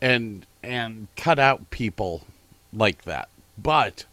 [0.00, 2.22] and and cut out people
[2.72, 3.28] like that.
[3.56, 4.04] But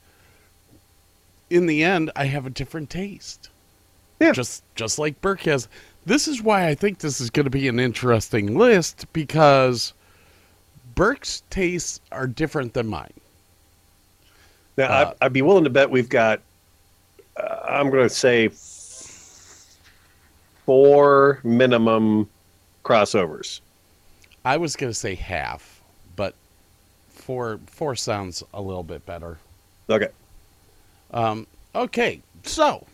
[1.50, 3.50] in the end, I have a different taste.
[4.20, 4.32] Yeah.
[4.32, 5.68] Just just like Burke has.
[6.06, 9.94] This is why I think this is going to be an interesting list because
[10.96, 13.14] Burke's tastes are different than mine.
[14.78, 16.42] Now, Uh, I'd, I'd be willing to bet we've got.
[17.38, 18.50] Uh, I'm going to say
[20.66, 22.30] four minimum
[22.84, 23.62] crossovers.
[24.46, 25.82] I was gonna say half,
[26.16, 26.36] but
[27.10, 29.38] four four sounds a little bit better.
[29.90, 30.10] Okay.
[31.12, 32.86] Um, okay, so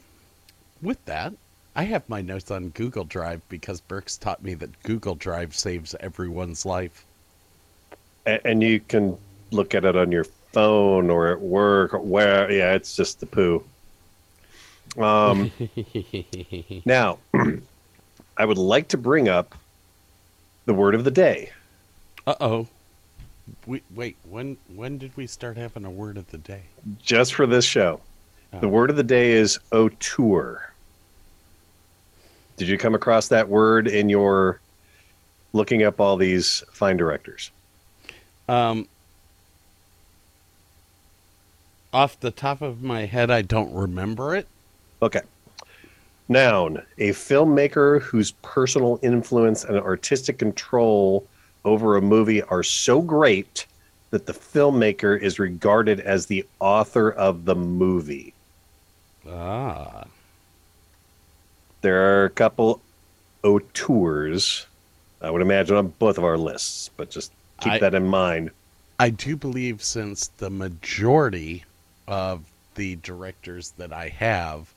[0.81, 1.33] with that,
[1.75, 5.95] I have my notes on Google Drive because Burke's taught me that Google Drive saves
[5.99, 7.05] everyone's life.
[8.25, 9.17] A- and you can
[9.51, 12.51] look at it on your phone or at work or where.
[12.51, 13.63] Yeah, it's just the poo.
[14.97, 15.51] Um,
[16.85, 17.19] now,
[18.37, 19.55] I would like to bring up
[20.70, 21.49] the word of the day.
[22.28, 22.67] Uh oh.
[23.65, 26.61] We, wait, when when did we start having a word of the day?
[27.01, 27.99] just for this show.
[28.53, 28.59] Oh.
[28.59, 30.72] The word of the day is auteur.
[32.57, 34.61] Did you come across that word in your
[35.53, 37.49] looking up all these fine directors?
[38.47, 38.88] Um,
[41.91, 44.47] off the top of my head, I don't remember it.
[45.01, 45.22] Okay.
[46.30, 51.25] Noun, a filmmaker whose personal influence and artistic control
[51.65, 53.65] over a movie are so great
[54.11, 58.34] that the filmmaker is regarded as the author of the movie.
[59.27, 60.05] Ah.
[61.82, 62.82] There are a couple
[63.43, 64.67] auteurs,
[65.21, 68.51] I would imagine, on both of our lists, but just keep I- that in mind.
[68.99, 71.63] I do believe since the majority
[72.07, 72.43] of
[72.75, 74.73] the directors that I have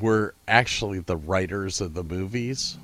[0.00, 2.76] were actually the writers of the movies.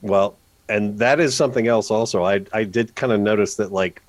[0.00, 0.36] Well,
[0.68, 2.24] and that is something else also.
[2.24, 4.02] I I did kind of notice that like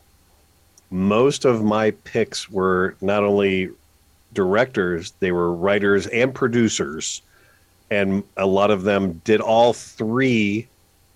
[0.89, 3.69] most of my picks were not only
[4.34, 7.21] directors, they were writers and producers.
[7.91, 10.67] And a lot of them did all three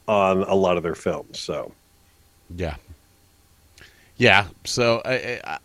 [0.07, 1.39] on a lot of their films.
[1.39, 1.71] So
[2.55, 2.75] Yeah.
[4.17, 5.57] Yeah, so I I,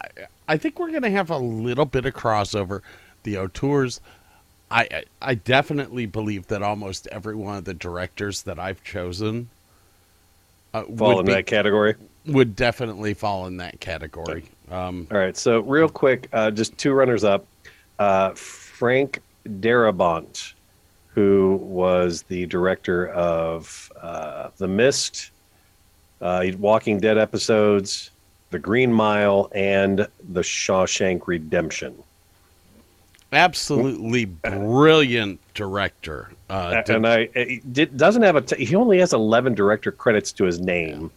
[0.48, 2.82] I think we're going to have a little bit of crossover.
[3.22, 4.00] The auteurs
[4.72, 9.48] I I- definitely believe that almost every one of the directors that I've chosen
[10.74, 11.94] uh, Fall would, in be- that category.
[12.26, 14.44] would definitely fall in that category.
[14.70, 15.36] Um, All right.
[15.36, 17.44] So real quick, uh, just two runners up.
[17.98, 20.54] Uh, Frank Darabont,
[21.14, 25.30] who was the director of uh, The Mist,
[26.22, 28.10] uh, Walking Dead episodes,
[28.50, 31.94] The Green Mile, and The Shawshank Redemption.
[33.32, 36.30] Absolutely brilliant director.
[36.50, 40.44] Uh, and I it doesn't have a t- he only has 11 director credits to
[40.44, 41.10] his name,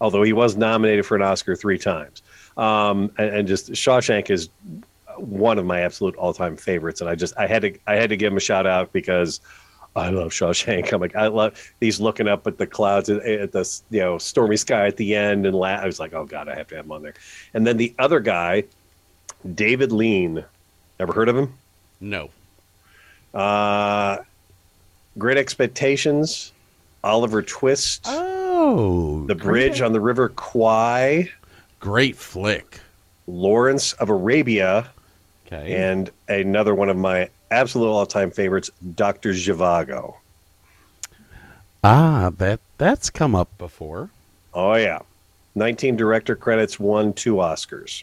[0.00, 2.22] although he was nominated for an Oscar three times.
[2.56, 4.48] Um, and, and just Shawshank is
[5.16, 8.16] one of my absolute all-time favorites, and I just I had to I had to
[8.16, 9.40] give him a shout out because
[9.94, 10.92] I love Shawshank.
[10.92, 14.18] I'm like I love he's looking up at the clouds at, at the you know
[14.18, 16.76] stormy sky at the end, and la- I was like, oh god, I have to
[16.76, 17.14] have him on there.
[17.54, 18.64] And then the other guy,
[19.54, 20.44] David Lean,
[21.02, 21.52] ever heard of him?
[22.00, 22.30] no.
[23.34, 24.18] Uh,
[25.18, 26.52] Great Expectations,
[27.04, 31.30] Oliver Twist, Oh, The Bridge on the River Kwai,
[31.80, 32.80] great flick.
[33.26, 34.86] Lawrence of Arabia,
[35.46, 35.74] Okay.
[35.74, 40.14] and another one of my absolute all-time favorites, Doctor Zhivago.
[41.84, 44.10] ah, that that's come up before.
[44.54, 45.00] Oh yeah,
[45.54, 48.02] 19 director credits, won two Oscars.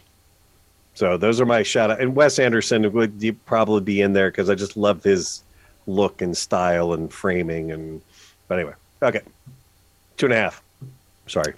[1.00, 1.98] So those are my shout out.
[1.98, 5.42] And Wes Anderson would probably be in there because I just love his
[5.86, 7.72] look and style and framing.
[7.72, 8.02] And
[8.48, 9.22] but anyway, okay,
[10.18, 10.62] two and a half.
[11.26, 11.54] Sorry.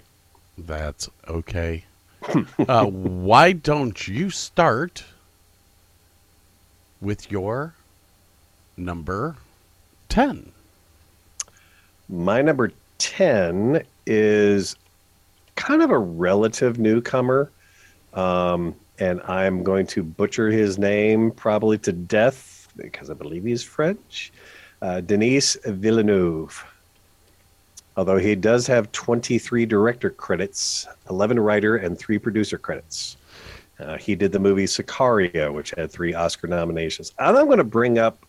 [0.57, 1.83] That's okay.
[2.69, 5.03] uh, why don't you start
[7.01, 7.73] with your
[8.77, 9.35] number
[10.07, 10.53] 10?
[12.07, 14.77] My number 10 is
[15.55, 17.51] kind of a relative newcomer.
[18.13, 23.63] Um, and I'm going to butcher his name probably to death because I believe he's
[23.63, 24.31] French.
[24.81, 26.63] Uh, Denis Villeneuve.
[27.95, 33.17] Although he does have 23 director credits, 11 writer, and three producer credits.
[33.79, 37.13] Uh, he did the movie Sicario, which had three Oscar nominations.
[37.19, 38.25] And I'm going to bring up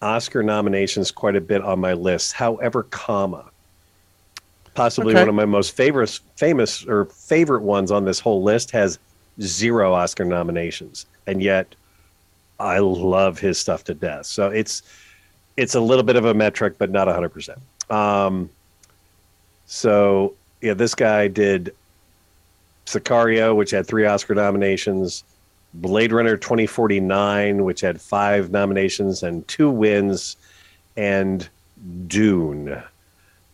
[0.00, 2.32] Oscar nominations quite a bit on my list.
[2.32, 3.44] However, comma,
[4.74, 5.22] possibly Okay.
[5.22, 8.98] one of my most favorite, famous or favorite ones on this whole list has
[9.40, 11.74] zero Oscar nominations, and yet
[12.58, 14.26] I love his stuff to death.
[14.26, 14.82] So it's
[15.56, 17.58] it's a little bit of a metric, but not hundred percent.
[17.90, 18.50] Um,
[19.66, 21.74] so yeah, this guy did
[22.86, 25.24] Sicario, which had three Oscar nominations.
[25.74, 30.36] Blade Runner 2049, which had five nominations and two wins,
[30.96, 31.46] and
[32.06, 32.82] Dune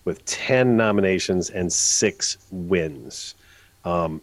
[0.04, 3.34] with 10 nominations and six wins.
[3.84, 4.20] Um,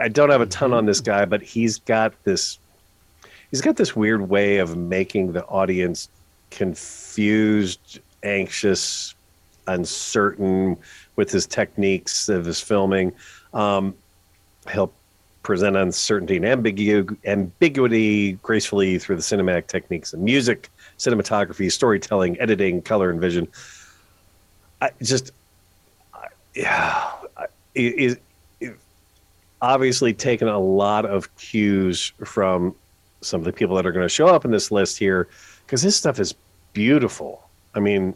[0.00, 2.58] I don't have a ton on this guy, but he's got this
[3.50, 6.08] he's got this weird way of making the audience
[6.50, 9.14] confused, anxious,
[9.66, 10.76] uncertain
[11.16, 13.12] with his techniques of his filming.
[13.54, 13.94] Um,
[14.70, 14.92] he'll
[15.42, 20.68] present uncertainty and ambigu- ambiguity gracefully through the cinematic techniques of music,
[20.98, 23.48] cinematography, storytelling, editing, color, and vision.
[24.82, 25.30] I just,
[26.12, 28.20] I- yeah, I- it,
[29.60, 32.74] obviously taken a lot of cues from
[33.20, 35.28] some of the people that are going to show up in this list here
[35.66, 36.34] because this stuff is
[36.72, 37.48] beautiful.
[37.74, 38.14] I mean,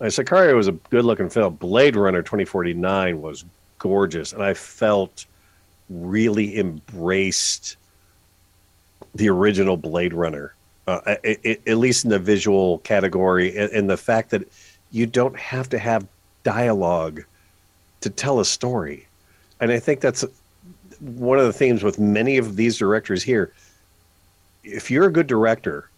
[0.00, 1.54] uh, Sicario was a good looking film.
[1.54, 3.44] Blade Runner 2049 was
[3.78, 5.26] gorgeous, and I felt
[5.88, 7.76] really embraced
[9.14, 10.54] the original Blade Runner,
[10.86, 14.46] uh, i i at least in the visual category, and, and the fact that
[14.92, 16.06] you don't have to have
[16.44, 17.24] dialogue
[18.00, 19.06] to tell a story.
[19.60, 20.24] And I think that's
[21.00, 23.52] one of the themes with many of these directors here.
[24.64, 25.88] If you're a good director,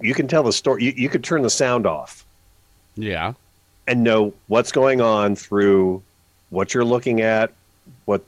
[0.00, 0.84] you can tell the story.
[0.84, 2.24] You, you could turn the sound off
[2.96, 3.34] Yeah.
[3.86, 6.02] and know what's going on through
[6.50, 7.52] what you're looking at,
[8.04, 8.22] what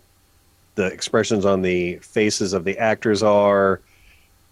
[0.76, 3.80] the expressions on the faces of the actors are.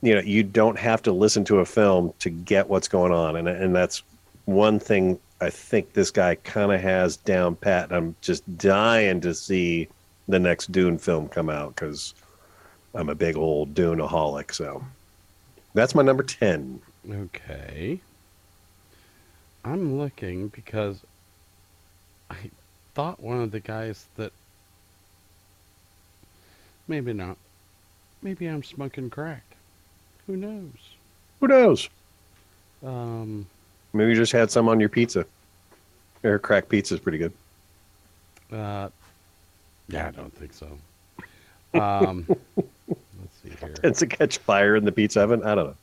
[0.02, 3.36] You know, you don't have to listen to a film to get what's going on,
[3.36, 4.02] and and that's
[4.46, 7.88] one thing I think this guy kind of has down pat.
[7.88, 9.88] And I'm just dying to see
[10.32, 12.14] the next Dune film come out because
[12.94, 14.52] I'm a big old Duneaholic.
[14.52, 14.84] So
[15.74, 16.80] that's my number ten.
[17.08, 18.00] Okay.
[19.64, 21.00] I'm looking because
[22.30, 22.50] I
[22.94, 24.32] thought one of the guys that
[26.88, 27.36] maybe not.
[28.22, 29.44] Maybe I'm smoking crack.
[30.26, 30.94] Who knows?
[31.40, 31.88] Who knows?
[32.84, 33.46] Um
[33.92, 35.26] Maybe you just had some on your pizza.
[36.24, 37.32] Air crack pizza is pretty good.
[38.50, 38.88] uh
[39.92, 40.68] yeah, I don't think so.
[41.74, 43.74] Um let's see here.
[43.74, 45.42] Tends to catch fire in the pizza oven.
[45.42, 45.74] I don't know.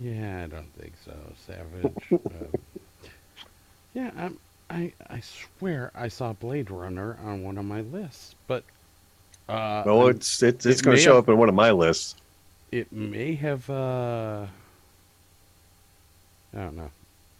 [0.00, 1.12] Yeah, I don't think so.
[1.46, 1.94] Savage.
[2.12, 2.98] uh,
[3.94, 4.38] yeah, I'm,
[4.70, 8.64] I I swear I saw Blade Runner on one of my lists, but
[9.48, 11.70] uh, Well, it's it's, it's it going to show have- up in one of my
[11.70, 12.14] lists.
[12.72, 13.68] it may have.
[13.68, 14.46] Uh,
[16.54, 16.90] I don't know.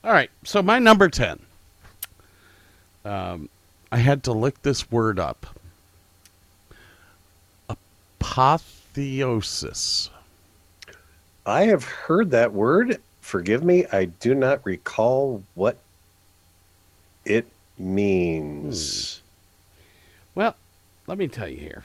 [0.05, 1.39] All right, so my number ten.
[3.07, 3.49] Um,
[3.95, 5.47] I had to look this word up.
[8.19, 10.11] Apotheosis.
[11.47, 13.01] I have heard that word.
[13.21, 15.77] Forgive me, I do not recall what
[17.25, 17.47] it
[17.79, 19.23] means.
[20.35, 20.57] Well,
[21.07, 21.85] let me tell you here.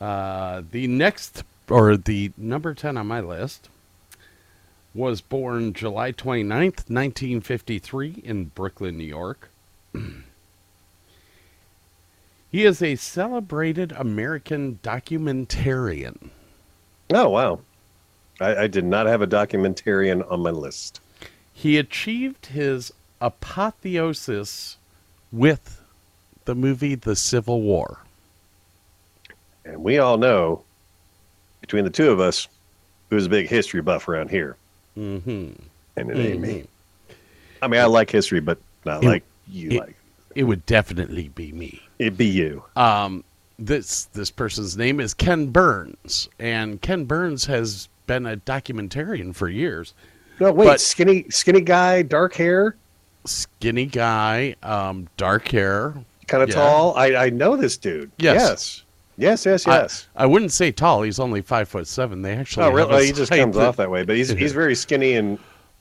[0.00, 3.68] Uh, the next, or the number 10 on my list,
[4.96, 9.48] was born July 29th, 1953, in Brooklyn, New York.
[12.54, 16.28] he is a celebrated American documentarian.
[17.12, 17.58] Oh wow,
[18.40, 21.00] I, I did not have a documentarian on my list.
[21.52, 24.76] He achieved his apotheosis
[25.32, 25.82] with
[26.44, 27.98] the movie The Civil War.
[29.64, 30.62] And we all know,
[31.60, 32.46] between the two of us,
[33.10, 34.56] who's a big history buff around here,
[34.94, 35.48] hmm
[35.96, 36.66] and it ain't me.
[37.60, 39.96] I mean, I like history, but not It- like you it- like.
[40.34, 41.80] It would definitely be me.
[41.98, 42.64] It'd be you.
[42.76, 43.24] Um,
[43.58, 49.48] this this person's name is Ken Burns, and Ken Burns has been a documentarian for
[49.48, 49.94] years.
[50.40, 52.76] No, wait, But- skinny, skinny guy, dark hair,
[53.26, 55.94] Skinny guy, um, dark hair.
[56.26, 56.54] kind of Yeah.
[56.56, 56.94] tall.
[56.96, 58.10] I, I know this dude.
[58.18, 58.82] Yes.
[59.16, 59.66] yes, yes, yes.
[59.66, 60.08] I- yes.
[60.16, 61.02] I, wouldn't say tall.
[61.02, 62.20] He's only five foot seven.
[62.22, 62.94] They actually oh, really?
[62.94, 65.38] Oh, he just comes that- off that way, but he's he's very skinny and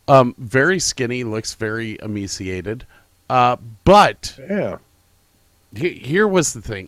[0.07, 2.85] Um, very skinny, looks very emaciated.
[3.33, 4.77] Uh, but yeah.
[5.75, 6.87] he- here was the thing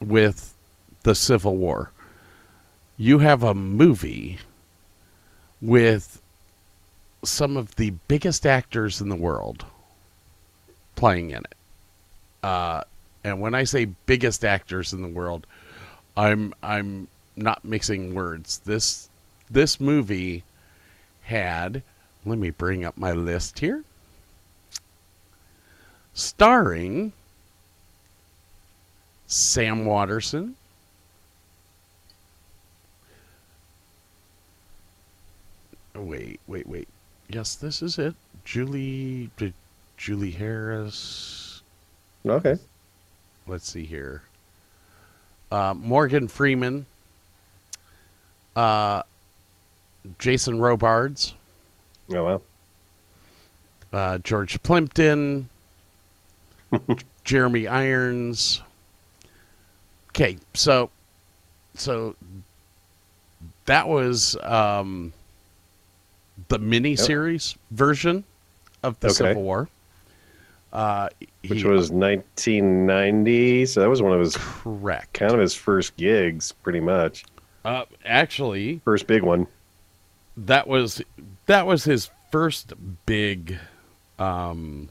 [0.00, 0.54] with
[1.02, 1.90] the Civil War.
[2.96, 4.38] You have a movie
[5.60, 6.22] with
[7.24, 9.64] some of the biggest actors in the world
[10.94, 11.54] playing in it.
[12.44, 12.82] Uh,
[13.24, 15.44] and when I say biggest actors in the world,
[16.16, 18.58] I'm I'm not mixing words.
[18.58, 19.08] This
[19.50, 20.44] this movie
[21.22, 21.82] had
[22.24, 23.82] let me bring up my list here.
[26.14, 27.12] Starring
[29.26, 30.56] Sam Waterston,
[35.94, 36.88] wait, wait, wait.
[37.28, 38.14] Yes, this is it.
[38.44, 39.30] Julie,
[39.96, 41.62] Julie Harris.
[42.26, 42.56] Okay.
[43.46, 44.22] Let's see here.
[45.50, 46.86] Uh, Morgan Freeman.
[48.56, 49.02] Uh,
[50.18, 51.34] Jason Robards.
[52.12, 52.42] Oh well.
[53.92, 55.48] uh, George Plimpton,
[57.24, 58.62] Jeremy Irons.
[60.10, 60.90] Okay, so
[61.74, 62.16] so
[63.66, 65.12] that was um,
[66.48, 68.24] the miniseries version
[68.82, 69.14] of the Okay.
[69.14, 69.68] Civil War.
[70.72, 71.08] Uh,
[71.48, 75.12] Which he- was 1990, so that was one of his correct.
[75.14, 77.24] kind of his first gigs, pretty much.
[77.64, 79.46] Uh, actually, First big one.
[80.36, 81.02] that was
[81.46, 82.72] that was his first
[83.06, 83.58] big
[84.18, 84.88] um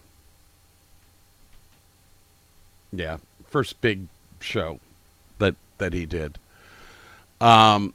[2.91, 3.17] yeah
[3.47, 4.07] first big
[4.39, 4.79] show
[5.39, 6.37] that that he did.
[7.41, 7.93] Um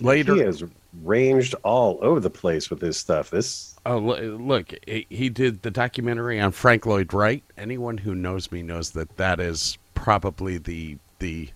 [0.00, 0.64] later He has
[1.02, 3.30] ranged all over the place with his stuff.
[3.30, 7.42] This oh look he, he did the documentary on frank lloyd wright.
[7.56, 11.48] Anyone who knows me knows that that is probably the the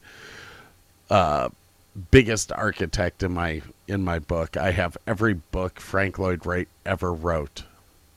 [1.10, 1.48] uh
[2.10, 4.56] biggest architect in my in my book.
[4.56, 7.64] I have every book frank lloyd wright ever wrote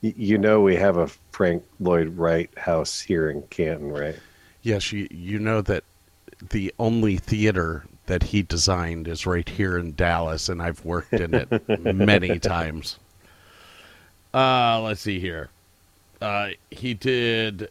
[0.02, 4.18] you know we have a Frank Lloyd Wright house here in Canton, right?
[4.62, 5.84] Yes, you you know that
[6.50, 11.34] the only theater that he designed is right here in Dallas, and I've worked in
[11.34, 12.98] it many times.
[14.34, 15.50] Uh, let's see here.
[16.22, 17.70] Uh, he did.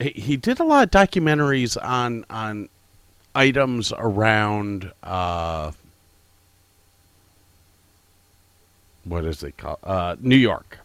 [0.00, 2.68] He, he did a lot of documentaries on on
[3.34, 4.90] items around.
[5.02, 5.72] Uh,
[9.04, 9.78] what is it called?
[9.82, 10.78] Uh, New York.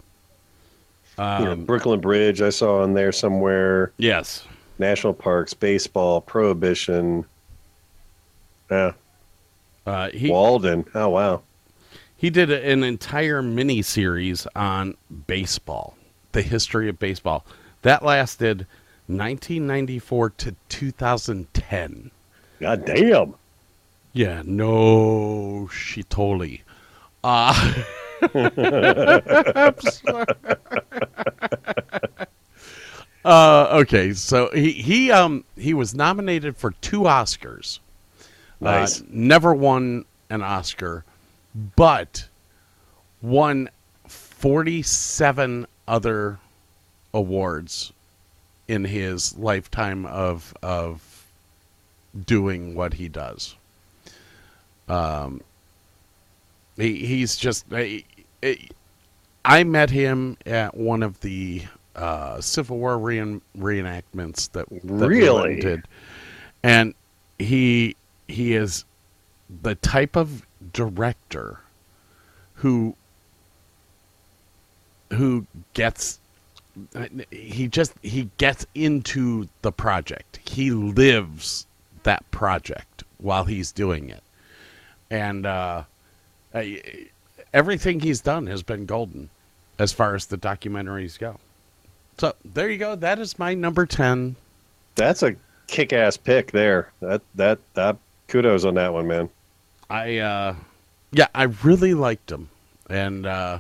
[1.18, 3.92] You know, Um, Brooklyn Bridge, I saw on there somewhere.
[3.98, 4.44] yes.
[4.80, 7.26] National parks, baseball, prohibition.
[8.70, 8.92] Yeah,
[9.88, 10.86] Uh, he, Walden.
[10.94, 11.42] Oh wow.
[12.16, 14.96] He did an entire mini series on
[15.26, 15.96] baseball,
[16.34, 17.44] the history of baseball.
[17.82, 18.68] That lasted
[19.08, 22.12] 1994 to 2010.
[22.60, 23.34] God damn.
[24.14, 26.62] Yeah, no shitoli.
[27.24, 27.74] Uh,
[28.22, 30.26] I'm sorry.
[33.26, 37.80] Uh, okay, so he he um he was nominated for two Oscars.
[38.62, 39.02] Nice.
[39.02, 41.04] Uh, never won an Oscar,
[41.76, 42.28] but
[43.22, 43.70] won
[44.08, 46.40] forty-seven other
[47.14, 47.92] awards
[48.68, 51.26] in his lifetime of of
[52.26, 53.56] doing what he does.
[54.88, 55.42] Um,
[56.78, 58.04] he he's just I,
[58.44, 58.68] I-
[59.46, 61.64] I met him at one of the
[61.96, 65.60] uh, Civil War reen, reenactments that, that we Really?
[65.62, 65.84] did,
[66.64, 66.94] and
[67.40, 67.96] he
[68.28, 68.84] he is
[69.62, 71.60] the type of director
[72.56, 72.94] who
[75.14, 76.20] who gets
[77.32, 80.40] he just he gets into the project.
[80.48, 81.66] He lives
[82.04, 84.24] that project while he's doing it.
[85.10, 85.84] And uh
[86.54, 87.08] I-
[87.54, 89.30] everything he's done has been golden
[89.80, 91.40] as far as the documentaries go
[92.18, 94.36] so there you go that is my number 10
[94.96, 95.36] That's a
[95.68, 96.92] kick-ass pick there.
[97.02, 97.98] That that that
[98.30, 99.30] kudos on that one, man.
[99.90, 100.56] I uh
[101.12, 102.50] yeah, I really liked him.
[102.90, 103.60] And uh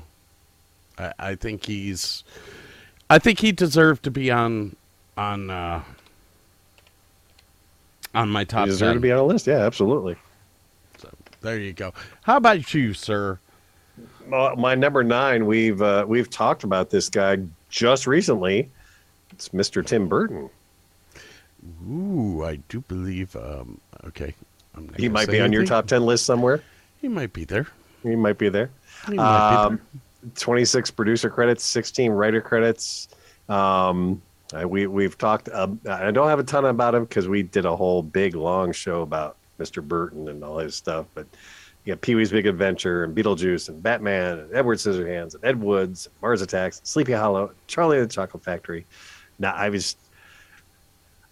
[0.97, 2.23] I, I think he's
[3.09, 4.75] I think he deserved to be on
[5.17, 5.83] on uh
[8.15, 8.95] on my top You deserve 10.
[8.95, 9.45] to be on a list.
[9.47, 10.15] Yeah, absolutely.
[11.47, 11.93] There you go.
[12.23, 13.39] How about you, sir?
[14.33, 17.37] Uh, my number nine, we've uh, we've talked about this guy
[17.69, 18.69] just recently.
[19.31, 19.85] It's Mr.
[19.85, 20.49] Tim Burton.
[21.89, 24.35] Ooh, I do believe um okay.
[24.75, 26.61] I'm He might be on your top ten list somewhere.
[26.99, 27.67] He might be there.
[28.03, 28.69] He might be there.
[29.07, 29.81] He might be Um,
[30.35, 33.07] 26 producer credits, 16 writer credits.
[33.47, 34.21] Um,
[34.53, 35.47] I, we we've talked.
[35.47, 38.73] Uh, I don't have a ton about him because we did a whole big long
[38.73, 39.85] show about Mr.
[39.85, 41.05] Burton and all his stuff.
[41.13, 41.27] But
[41.83, 45.61] you got Pee Wee's Big Adventure and Beetlejuice and Batman and Edward Scissorhands and Ed
[45.61, 48.85] Woods, Mars Attacks, Sleepy Hollow, Charlie and the Chocolate Factory.
[49.39, 49.95] Now I was,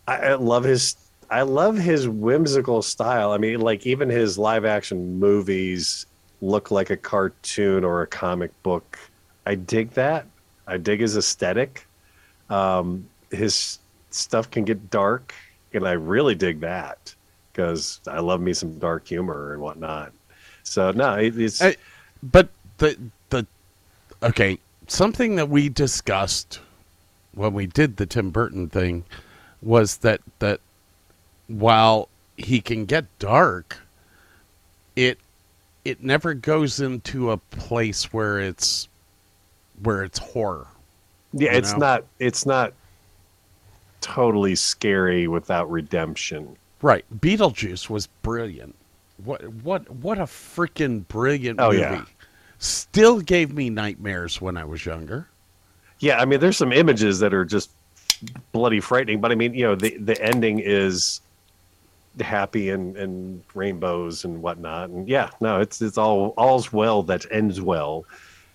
[0.08, 0.96] I, I love his.
[1.28, 3.32] I love his whimsical style.
[3.32, 6.06] I mean, like even his live action movies
[6.40, 9.00] look like a cartoon or a comic book.
[9.48, 10.28] I dig that.
[10.68, 11.88] I dig his aesthetic.
[12.52, 13.80] Um, his
[14.12, 15.34] stuff can get dark,
[15.74, 17.15] and I really dig that
[17.56, 20.12] because I love me some dark humor and whatnot.
[20.64, 21.78] So no, it, it's I-
[22.22, 22.50] but
[22.80, 22.98] the
[23.30, 23.46] the
[24.22, 26.60] okay something that we discussed
[27.34, 29.06] when we did the Tim Burton thing
[29.62, 30.60] was that that
[31.48, 33.78] while he can get dark,
[34.96, 35.20] it
[35.86, 38.88] it never goes into a place where it's
[39.82, 40.68] where it's horror.
[41.34, 41.80] yeah, it's know?
[41.80, 42.74] not it's not
[44.02, 46.58] totally scary without redemption.
[46.86, 47.04] Right.
[47.20, 48.76] Beetlejuice was brilliant.
[49.24, 51.80] What what what a freaking brilliant Oh, movie.
[51.82, 52.06] yeah.
[52.60, 55.28] Still gave me nightmares when I was younger.
[56.00, 57.72] Yeah, I mean, there's some images that are just
[58.52, 61.22] bloody frightening, but I mean, you know, the the ending is
[62.22, 67.26] happy and and rainbows and whatnot, and yeah, no, it's it's all all's well that
[67.32, 68.06] ends well.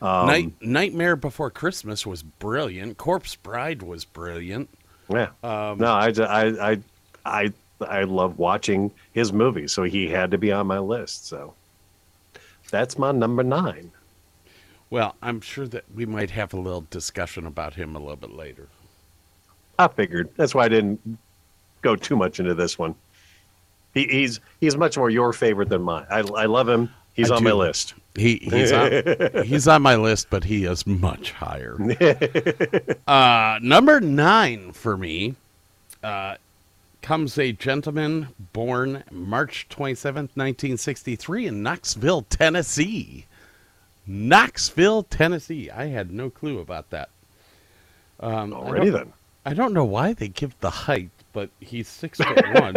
[0.01, 2.97] Um, Night Nightmare Before Christmas was brilliant.
[2.97, 4.69] Corpse Bride was brilliant.
[5.09, 6.79] Yeah, Um, no, I, I I
[7.27, 7.53] I
[7.89, 11.27] I love watching his movies, so he had to be on my list.
[11.27, 11.55] So
[12.71, 13.91] that's my number nine.
[14.91, 18.33] Well, I'm sure that we might have a little discussion about him a little bit
[18.33, 18.69] later.
[19.79, 21.19] I figured that's why I didn't
[21.83, 22.95] go too much into this one.
[23.95, 26.07] He, he's he's much more your favorite than mine.
[26.11, 26.91] I I love him.
[27.15, 27.95] He's I on my list.
[28.15, 28.91] He he's on
[29.45, 31.77] he's on my list, but he is much higher.
[33.07, 35.35] uh, number nine for me
[36.03, 36.37] uh,
[37.03, 43.27] comes a gentleman born March twenty seventh, nineteen sixty three, in Knoxville, Tennessee.
[44.07, 45.71] Knoxville, Tennessee.
[45.71, 47.11] I had no clue about that.
[48.19, 49.13] Um, Already don't- then.
[49.47, 52.75] I don't know why they give the height, but he's six foot one.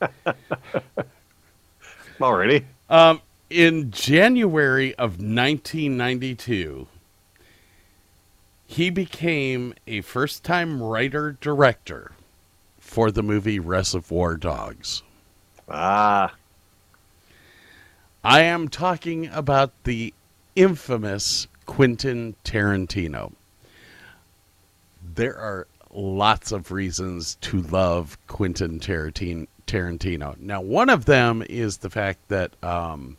[2.20, 2.64] Already.
[2.90, 6.88] Um, in January of 1992,
[8.66, 12.12] he became a first time writer director
[12.94, 15.02] for the movie Reservoir Dogs.
[15.68, 16.32] Ah,
[18.22, 20.14] I am talking about the
[20.54, 23.32] infamous Quentin Tarantino.
[25.16, 30.38] There are lots of reasons to love Quentin Tarantino.
[30.38, 33.16] Now, one of them is the fact that um,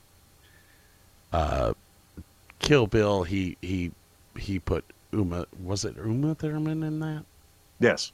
[1.34, 1.74] uh,
[2.60, 3.92] Kill Bill, he he
[4.38, 7.26] he put Uma was it Uma Thurman in that?
[7.82, 8.14] yes.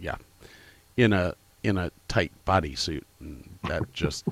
[0.00, 0.14] yeah,
[0.96, 3.02] in a in a tight bodysuit.
[3.20, 4.24] And that just,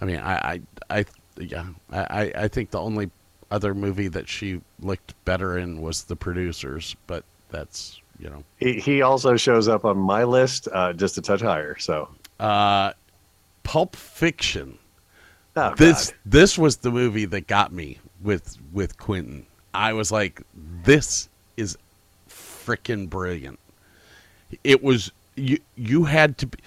[0.00, 0.60] I mean, I,
[0.90, 1.04] I, I
[1.38, 3.10] yeah, I, I- think the only
[3.50, 8.42] other movie that she looked better in was The Producers, but that's you know.
[8.58, 11.78] He, he also shows up on my list uh, just a touch higher.
[11.78, 12.08] So
[12.40, 12.92] Uh,
[13.62, 14.78] Pulp Fiction.
[15.56, 16.16] oh, this God.
[16.26, 19.46] this was the movie that got me with with Quentin.
[19.74, 20.42] I was like,
[20.82, 21.76] this is
[22.28, 23.58] freaking brilliant.
[24.64, 25.58] It was you.
[25.76, 26.46] You had to.
[26.46, 26.58] Be,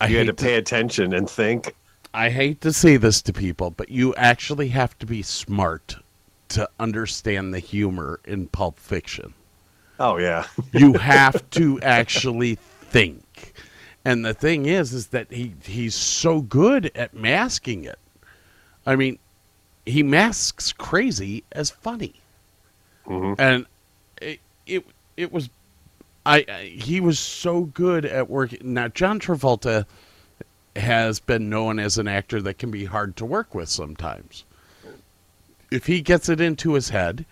[0.00, 1.74] I you had to pay attention and think.
[2.14, 5.96] I hate to say this to people, but you actually have to be smart
[6.48, 9.34] to understand the humor in Pulp Fiction.
[9.98, 13.52] Oh yeah, You have to actually think.
[14.04, 17.98] And the thing is is that he he's so good at masking it.
[18.86, 19.18] I mean,
[19.84, 22.14] he masks crazy as funny.
[23.06, 23.40] Mm-hmm.
[23.40, 23.66] And
[24.20, 24.86] it, it
[25.16, 25.48] it was
[26.26, 28.60] I, I he was so good at working.
[28.74, 29.86] Now John Travolta
[30.76, 34.44] has been known as an actor that can be hard to work with sometimes.
[35.70, 37.24] If he gets it into his head,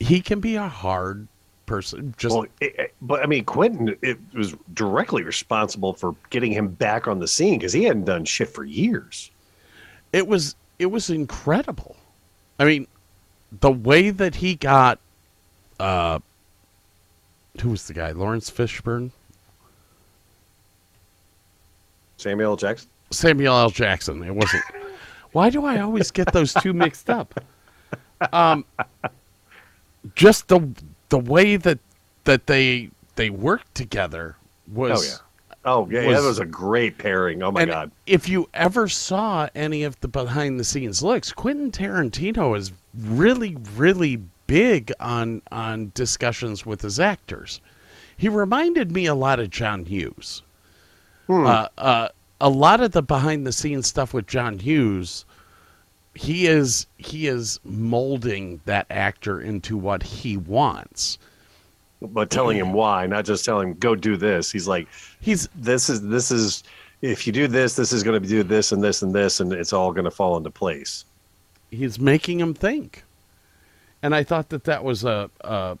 [0.00, 1.28] he can be a hard
[1.66, 2.14] person.
[2.18, 7.08] Just well, it- but I mean, Quentin it was directly responsible for getting him back
[7.08, 9.30] on the scene because he hadn't done shit for years.
[10.12, 11.96] it was it was incredible.
[12.58, 12.86] I mean,
[13.60, 14.98] the way that he got
[15.78, 16.18] uh
[17.60, 18.12] who was the guy?
[18.12, 19.10] Laurence Fishburne?
[22.16, 22.56] Samuel L.
[22.56, 22.88] Jackson.
[23.10, 23.70] Samuel L.
[23.70, 24.22] Jackson.
[24.22, 24.62] It wasn't.
[25.32, 27.38] Why do I always get those two mixed up?
[28.32, 28.64] Um,
[30.14, 30.68] just the
[31.08, 31.78] the way that
[32.24, 34.36] that they they worked together
[34.72, 35.00] was.
[35.00, 35.16] Oh yeah.
[35.64, 37.42] Oh yeah, was- that was a great pairing.
[37.42, 37.90] Oh my and god.
[38.06, 43.56] if you ever saw any of the behind the scenes looks, Quentin Tarantino is really,
[43.76, 44.20] really
[44.50, 47.60] big on on discussions with his actors.
[48.16, 50.42] He reminded me a lot of John Hughes.
[51.46, 52.08] Uh, uh,
[52.40, 55.24] a lot of the behind the scenes stuff with John Hughes,
[56.16, 61.18] he is he is molding that actor into what he wants.
[62.02, 64.50] But telling him why, not just telling him go do this.
[64.50, 64.88] He's like,
[65.20, 66.64] He's this is this is
[67.02, 69.52] if you do this, this is going to do this and this and this, and
[69.52, 71.04] it's all going to fall into place.
[71.70, 73.04] he's making him think,
[74.02, 75.78] and I thought that that was a a,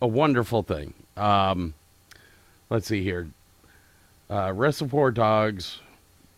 [0.00, 0.94] a wonderful thing.
[1.16, 1.74] Um,
[2.70, 3.28] let's see here,
[4.30, 5.80] uh, Reservoir Dogs,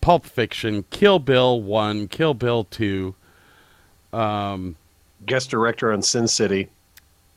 [0.01, 3.15] Pulp Fiction, Kill Bill one, Kill Bill two,
[4.13, 6.69] Guest director on Sin City.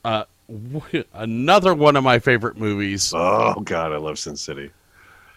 [0.03, 0.23] uh,
[1.13, 3.11] another one of my favorite movies.
[3.15, 4.71] Oh god, I love Sin City.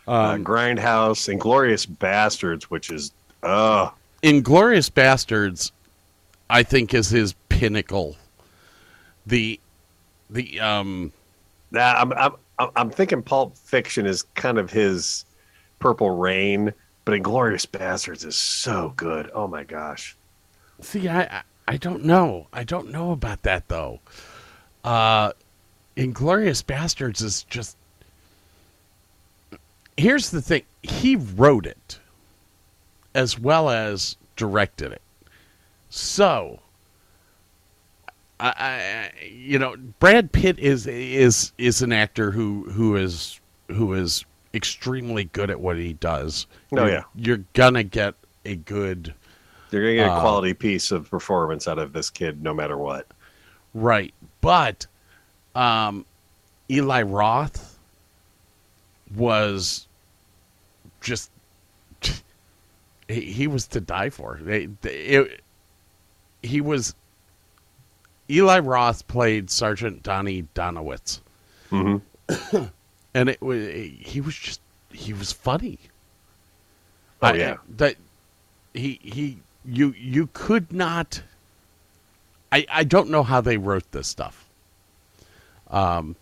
[0.08, 3.90] uh, Um, Grindhouse, Inglourious Basterds, which is uh
[4.22, 5.70] Inglourious Basterds,
[6.50, 8.16] I think, is his pinnacle.
[9.26, 9.60] The
[10.30, 11.12] the um
[11.72, 15.24] Nah, I'm, I'm I'm- thinking Pulp Fiction is kind of his
[15.78, 16.72] Purple Rain,
[17.04, 19.30] but Inglourious Basterds is so good.
[19.34, 20.16] Oh my gosh.
[20.80, 22.46] See, I, I I don't know.
[22.52, 24.00] I don't know about that though.
[24.82, 25.32] Uh
[25.98, 27.76] Inglourious Basterds is just
[29.98, 30.62] Here's the thing.
[30.82, 31.98] He wrote it
[33.14, 35.02] as well as directed it.
[35.90, 36.60] So
[38.40, 43.38] I, I you know, Brad Pitt is is is an actor who who is
[43.68, 44.24] who is
[44.54, 46.46] extremely good at what he does.
[46.72, 47.02] Oh, You're- yeah.
[47.14, 48.14] You're gonna get
[48.44, 49.14] a good
[49.70, 52.76] You're gonna get a Uh, quality piece of performance out of this kid, no matter
[52.76, 53.06] what.
[53.74, 54.12] Right.
[54.40, 54.86] But
[55.54, 56.04] um,
[56.70, 57.78] Eli Roth
[59.14, 59.86] was
[61.00, 61.30] just
[63.08, 64.38] he, he was to die for.
[64.42, 65.40] They, they- it,
[66.42, 66.94] he was
[68.30, 71.20] Eli Roth played Sergeant Donny Donowitz.
[71.70, 72.00] Mhm.
[73.14, 74.60] and it was he was just
[74.92, 75.78] he was funny.
[77.22, 77.56] Oh, I- yeah.
[77.76, 77.96] that
[78.72, 81.22] he he you you could not
[82.52, 84.44] I, I don't know how they wrote this stuff.
[85.70, 86.16] Um,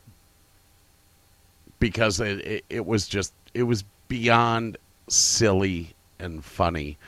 [1.80, 4.76] because it, it, it was just it was beyond
[5.08, 6.98] silly and funny,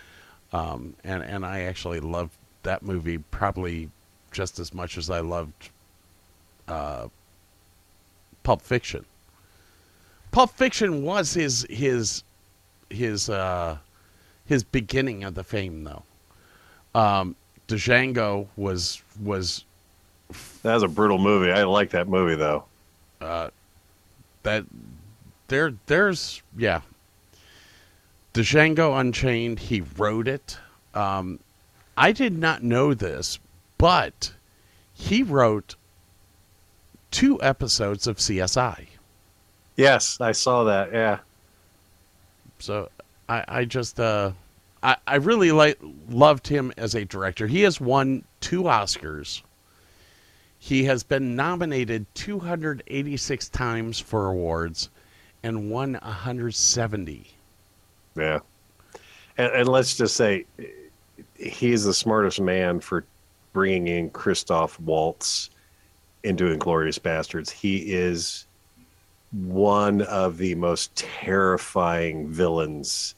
[0.52, 2.32] um, and and I actually loved
[2.62, 3.90] that movie probably
[4.30, 5.70] just as much as I loved
[6.68, 7.08] uh,
[8.42, 9.04] Pulp Fiction.
[10.30, 12.22] Pulp Fiction was his his
[12.88, 13.78] his uh,
[14.46, 16.02] his beginning of the fame though.
[16.94, 17.36] Um,
[17.68, 19.64] Django was was
[20.62, 21.52] That was a brutal movie.
[21.52, 22.64] I like that movie though.
[24.42, 24.64] that
[25.48, 26.80] there there's yeah.
[28.32, 30.56] Django Unchained, he wrote it.
[30.94, 31.40] Um,
[31.96, 33.38] I did not know this,
[33.80, 34.34] but
[34.92, 35.74] he wrote
[37.10, 38.86] two episodes of CSI.
[39.76, 40.92] Yes, I saw that.
[40.92, 41.18] Yeah.
[42.58, 42.90] So
[43.28, 44.32] I, I just uh
[44.82, 45.78] I, I really like
[46.10, 47.46] loved him as a director.
[47.46, 49.42] He has won two Oscars.
[50.58, 54.90] He has been nominated 286 times for awards
[55.42, 57.26] and won 170.
[58.14, 58.40] Yeah.
[59.38, 60.44] And, and let's just say
[61.38, 63.04] he's the smartest man for
[63.52, 65.50] bringing in Christoph Waltz
[66.22, 67.50] into Inglourious Basterds.
[67.50, 68.46] He is
[69.32, 73.14] one of the most terrifying villains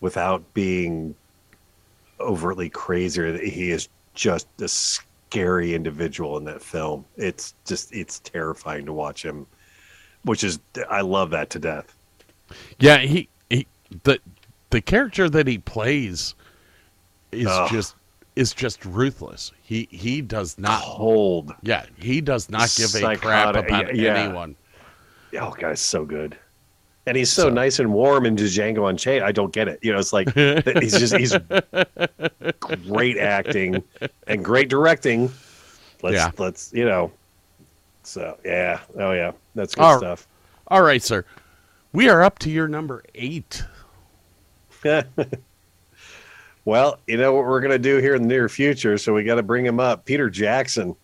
[0.00, 1.14] without being
[2.20, 3.48] overtly crazy.
[3.48, 7.04] He is just a scary individual in that film.
[7.16, 9.46] It's just, it's terrifying to watch him,
[10.24, 10.58] which is,
[10.90, 11.96] I love that to death.
[12.78, 13.66] Yeah, he, he
[14.04, 14.18] the
[14.70, 16.34] the character that he plays
[17.30, 17.70] is Ugh.
[17.70, 17.94] just
[18.36, 19.52] is just ruthless.
[19.62, 21.54] He he does not hold.
[21.62, 24.56] yeah, he does not give a crap about yeah, anyone.
[25.38, 26.36] Oh, guy's so good.
[27.04, 29.24] And he's so, nice and warm in Django Unchained.
[29.24, 29.80] I don't get it.
[29.82, 31.36] You know, it's like he's just he's
[32.86, 33.82] great acting
[34.28, 35.30] and great directing.
[36.02, 36.30] Let's Yeah.
[36.38, 37.10] let's you know.
[38.04, 40.28] So yeah, oh yeah, that's good All- stuff.
[40.68, 41.24] All right, sir.
[41.92, 43.64] We are up to your number 8.
[46.64, 49.34] well, you know what we're gonna do here in the near future, so we got
[49.36, 50.04] to bring him up.
[50.04, 50.94] Peter Jackson.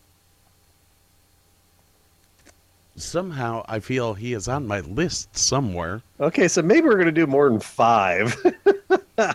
[2.97, 6.03] Somehow I feel he is on my list somewhere.
[6.21, 8.37] Okay, so maybe we're gonna do more than five.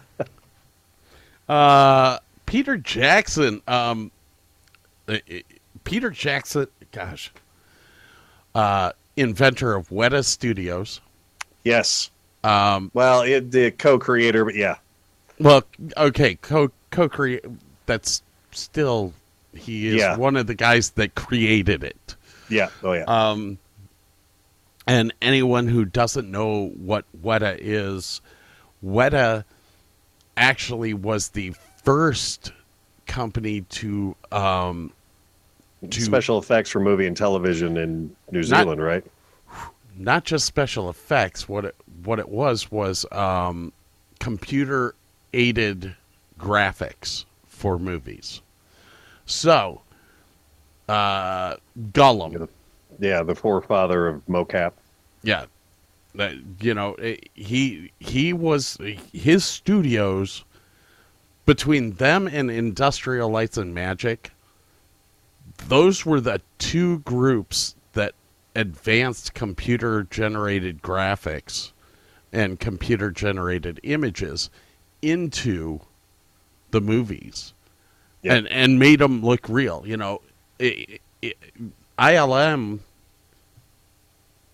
[1.49, 3.61] Uh, Peter Jackson.
[3.67, 4.11] Um,
[5.09, 5.39] uh, uh,
[5.84, 6.67] Peter Jackson.
[6.93, 7.32] Gosh.
[8.55, 11.01] Uh, inventor of Weta Studios.
[11.65, 12.09] yes.
[12.45, 14.78] Um, Well, it, the co-creator, but yeah,
[15.43, 15.63] well,
[15.97, 17.43] okay, co co create.
[17.85, 19.13] That's still
[19.55, 20.17] he is Yeah.
[20.17, 22.15] one of the guys that created it.
[22.49, 23.03] yeah, oh yeah.
[23.05, 23.57] Um,
[24.87, 28.21] and anyone who doesn't know what Weta is,
[28.83, 29.43] Weta
[30.35, 32.51] actually was the first
[33.05, 34.91] company to um,
[35.89, 39.03] to Special effects for movie and television in New Not- Zealand, right?
[39.95, 41.47] not just special effects.
[41.47, 43.71] What it what it was was um,
[44.19, 44.95] computer
[45.34, 45.95] aided
[46.39, 48.41] graphics for movies.
[49.25, 49.81] So,
[50.88, 51.55] uh,
[51.91, 52.47] Gollum.
[52.99, 54.73] Yeah, the forefather of mocap.
[55.23, 55.45] Yeah,
[56.15, 58.77] that you know eh, he he was
[59.11, 60.43] his studios
[61.45, 64.31] between them and Industrial Lights and Magic.
[65.67, 68.13] Those were the two groups that
[68.55, 71.71] advanced computer generated graphics
[72.31, 74.49] and computer generated images
[75.03, 75.79] into
[76.71, 77.53] the movies
[78.23, 80.21] and and made them look real you know
[80.59, 81.37] it, it,
[81.99, 82.79] ILM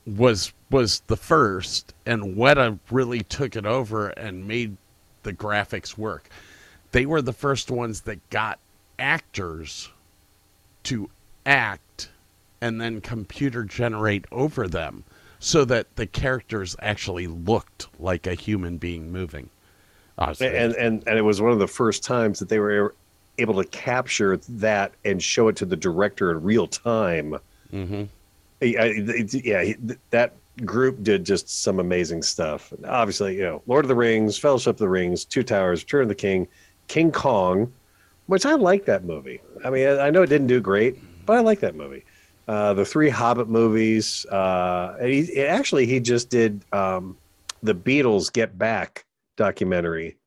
[0.05, 4.77] was was the first and Weta really took it over and made
[5.23, 6.29] the graphics work.
[6.91, 8.59] They were the first ones that got
[8.97, 9.89] actors
[10.83, 11.09] to
[11.45, 12.09] act
[12.61, 15.03] and then computer generate over them
[15.39, 19.49] so that the characters actually looked like a human being moving.
[20.41, 22.93] And and and it was one of the first times that they were
[23.38, 27.36] able to capture that and show it to the director in real time.
[27.74, 28.09] Mhm.
[28.61, 28.84] Yeah,
[29.32, 29.74] yeah,
[30.09, 30.34] that
[30.65, 32.74] group did just some amazing stuff.
[32.86, 36.09] Obviously, you know, Lord of the Rings, Fellowship of the Rings, Two Towers, Return of
[36.09, 36.47] the King,
[36.89, 37.72] King Kong,
[38.28, 39.39] which I like that movie.
[39.63, 42.03] I mean, I I know it didn't do great, but I like that movie.
[42.49, 44.26] Uh, the three Hobbit movies.
[44.26, 47.15] Uh, and he actually he just did um,
[47.63, 49.05] the Beatles Get Back
[49.43, 50.17] documentary,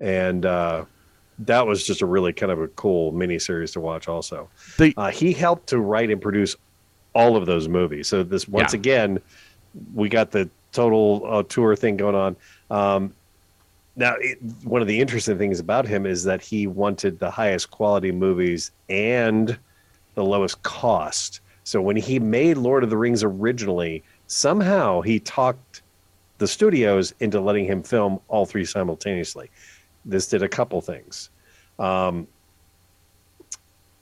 [0.00, 0.84] and uh,
[1.38, 4.08] that was just a really kind of a cool miniseries to watch.
[4.08, 6.56] Also, They- uh, he helped to write and produce
[7.14, 8.08] all of those movies.
[8.08, 8.80] So this once Yeah.
[8.80, 9.20] again,
[9.94, 12.36] we got the total uh, tour thing going on.
[12.70, 13.12] Um,
[13.94, 17.70] now, it, one of the interesting things about him is that he wanted the highest
[17.70, 19.56] quality movies and
[20.14, 21.40] the lowest cost.
[21.64, 25.81] So when he made Lord of the Rings originally, somehow he talked
[26.42, 29.48] the studios into letting him film all three simultaneously.
[30.04, 31.30] This did a couple things.
[31.78, 32.26] Um,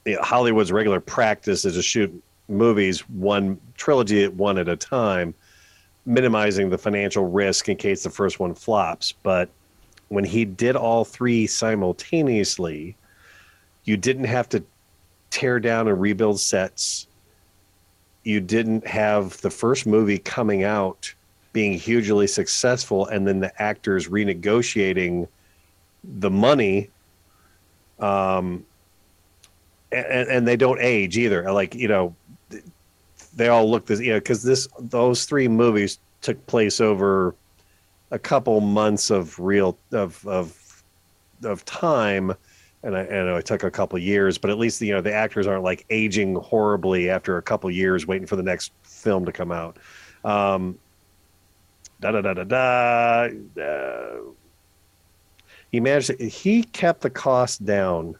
[0.06, 2.10] you know, Hollywood's regular practice is to shoot
[2.48, 5.34] movies one trilogy at one at a time,
[6.06, 9.12] minimizing the financial risk in case the first one flops.
[9.12, 9.50] But
[10.08, 12.96] when he did all three simultaneously,
[13.84, 14.64] you didn't have to
[15.28, 17.06] tear down and rebuild sets.
[18.24, 21.12] You didn't have the first movie coming out
[21.52, 25.26] being hugely successful and then the actors renegotiating
[26.04, 26.88] the money
[27.98, 28.64] um
[29.92, 32.14] and, and they don't age either like you know
[33.34, 37.34] they all look this you know because this those three movies took place over
[38.10, 40.82] a couple months of real of of
[41.44, 42.34] of time,
[42.82, 45.12] and I, I know it took a couple years, but at least you know the
[45.12, 49.32] actors aren't like aging horribly after a couple years waiting for the next film to
[49.32, 49.78] come out.
[50.24, 50.78] Um,
[52.00, 53.62] da da da da da.
[53.62, 54.32] Uh,
[55.70, 56.08] he managed.
[56.08, 58.16] To, he kept the cost down.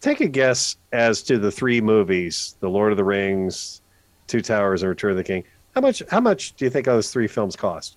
[0.00, 3.80] Take a guess as to the three movies: The Lord of the Rings,
[4.26, 5.44] Two Towers, and Return of the King.
[5.74, 6.02] How much?
[6.10, 7.96] How much do you think those three films cost?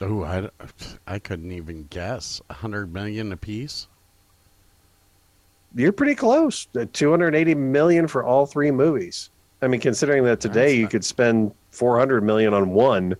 [0.00, 0.50] Oh, I,
[1.06, 2.40] I couldn't even guess.
[2.50, 3.88] A hundred million apiece.
[5.74, 6.68] You're pretty close.
[6.78, 9.30] Uh, 280 million for all three movies.
[9.62, 13.16] I mean, considering that today you could spend 400 million on one.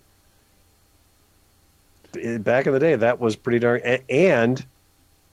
[2.13, 3.81] Back in the day, that was pretty darn.
[4.09, 4.65] And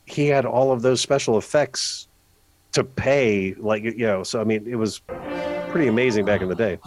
[0.07, 2.09] he had all of those special effects
[2.73, 4.23] to pay, like you know.
[4.23, 5.01] So I mean, it was
[5.69, 6.79] pretty amazing back in the day.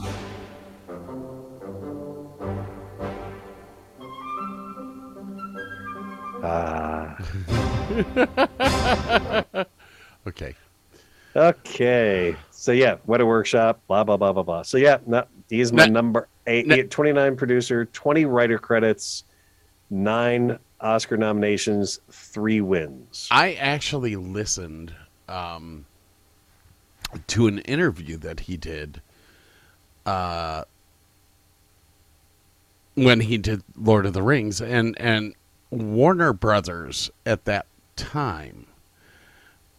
[6.43, 7.18] Ah.
[10.28, 10.55] Okay.
[11.38, 12.35] Okay.
[12.51, 14.61] So yeah, Weta Workshop, blah blah blah blah blah.
[14.63, 19.23] So yeah, no, he's my No- number eight, no- eight- 29 producer, 20 writer credits,
[19.89, 23.27] nine Oscar nominations, three wins.
[23.31, 24.93] I actually listened
[25.29, 25.85] um,
[27.27, 29.01] to an interview that he did
[30.05, 30.63] uh,
[32.95, 35.35] when he did Lord of the Rings, and and
[35.69, 38.65] Warner Brothers at that time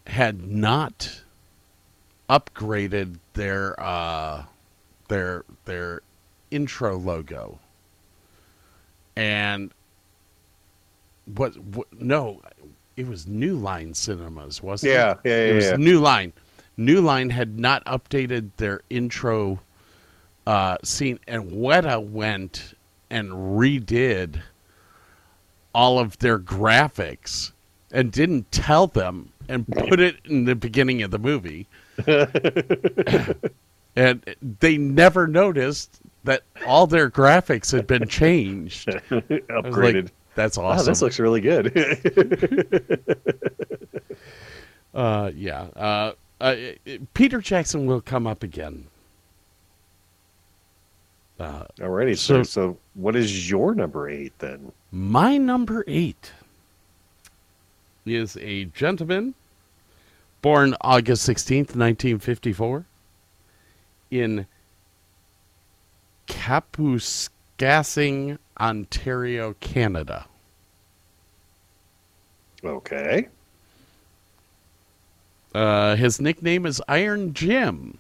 [0.07, 1.23] had not
[2.29, 4.45] upgraded their uh,
[5.09, 6.03] their their
[6.51, 7.59] intro logo,
[9.17, 9.73] and
[11.35, 12.41] what, what no
[12.97, 15.19] it was new line cinemas wasn't Yeah, it?
[15.25, 15.77] yeah, yeah, it was yeah.
[15.77, 16.33] new line.
[16.77, 19.61] New line had not updated their intro
[20.47, 22.75] uh scene and weta went
[23.11, 24.41] and redid
[25.75, 27.53] all of their graphics
[27.93, 31.67] and didn't tell them and put it in the beginning of the movie
[33.97, 34.23] and
[34.61, 40.11] they never noticed that all their graphics had been changed was like, Upgraded.
[40.35, 40.87] that's wow, awesome.
[40.87, 41.73] this looks really good.
[44.95, 45.63] uh, yeah.
[45.75, 46.57] Uh, uh,
[47.15, 48.87] Peter Jackson will come up again.
[51.41, 54.73] Uh, Alrighty, So- so so what is your number eight then?
[54.91, 56.33] my number eight
[58.07, 59.35] is a gentleman
[60.43, 62.85] born August 16th, 1954,
[64.11, 64.47] in
[66.27, 70.27] Kapuskasing, Ontario, Canada.
[72.65, 73.29] Okay.
[75.55, 77.99] Uh, his nickname is Iron Jim.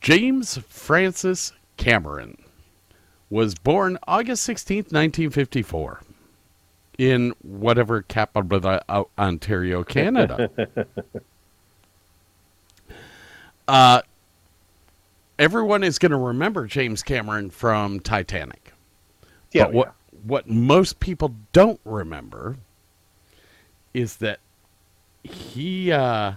[0.00, 2.38] James Francis Cameron
[3.28, 6.00] was born August 16th, 1954,
[6.98, 10.50] in whatever capital, of Ontario, Canada.
[13.68, 14.02] uh,
[15.38, 18.72] everyone is going to remember James Cameron from Titanic.
[19.52, 19.64] Yeah.
[19.64, 19.94] But what
[20.24, 22.56] what most people don't remember
[23.94, 24.40] is that
[25.22, 26.32] he uh,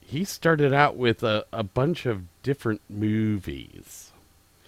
[0.00, 4.12] he started out with a, a bunch of different movies.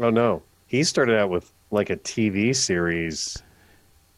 [0.00, 3.42] Oh no, he started out with like a TV series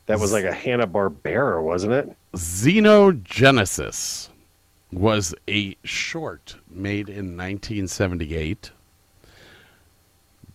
[0.06, 2.16] that was like a Hanna Barbera, wasn't it?
[2.34, 4.28] Xenogenesis
[4.92, 8.72] was a short made in 1978.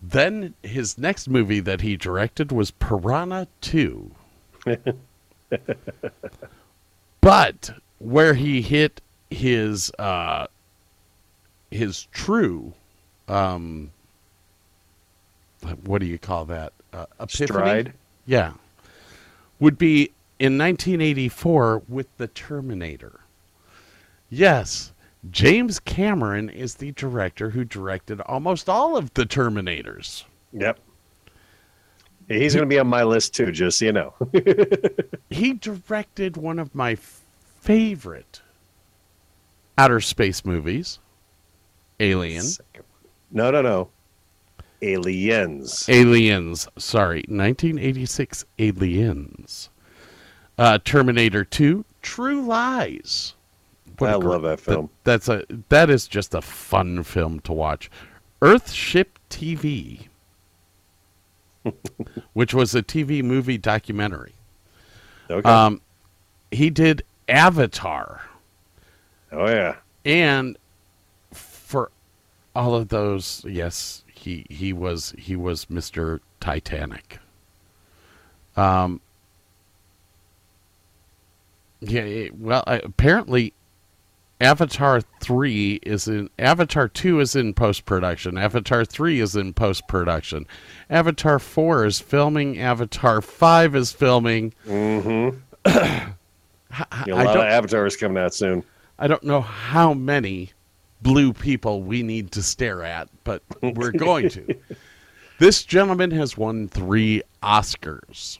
[0.01, 4.11] Then his next movie that he directed was Piranha 2.
[7.21, 10.47] but where he hit his uh
[11.71, 12.73] his true
[13.27, 13.91] um
[15.83, 16.73] what do you call that?
[16.93, 17.47] Uh, epiphany?
[17.47, 17.93] Stride.
[18.25, 18.53] Yeah.
[19.59, 23.21] Would be in 1984 with The Terminator.
[24.29, 24.91] Yes,
[25.31, 30.23] James Cameron is the director who directed almost all of the Terminators.
[30.53, 30.79] Yep.
[32.27, 34.13] He's going to be on my list too, just so you know.
[35.29, 38.41] He directed one of my favorite
[39.77, 40.99] outer space movies,
[41.99, 42.45] Alien.
[43.31, 43.89] No, no, no.
[44.81, 45.87] Aliens.
[45.89, 49.69] Aliens, sorry, 1986 Aliens.
[50.57, 53.33] Uh, Terminator 2, True Lies.
[53.97, 54.89] What I love that film.
[55.05, 57.89] that's a that is just a fun film to watch.
[58.41, 60.07] Earthship TV,
[62.33, 64.33] which was a TV movie documentary.
[65.29, 65.49] Okay.
[65.49, 65.81] Um,
[66.51, 68.21] he did Avatar,
[69.31, 69.77] oh yeah.
[70.03, 70.57] and
[71.31, 71.89] for
[72.55, 76.19] all of those, yes, he he was he was Mr.
[76.39, 77.19] Titanic.
[78.57, 78.99] Um.
[81.79, 82.01] Yeah.
[82.01, 83.53] it- well, I, apparently,
[84.41, 88.37] Avatar three is in Avatar two is in post production.
[88.37, 90.47] Avatar three is in post production.
[90.89, 92.59] Avatar four is filming.
[92.59, 94.53] Avatar five is filming.
[94.67, 95.37] Mm-hmm.
[95.65, 98.63] I, a lot of avatars coming out soon.
[98.97, 100.51] I don't know how many
[101.05, 104.55] blue people we need to stare at, but we're going to.
[105.37, 108.39] This gentleman has won three Oscars.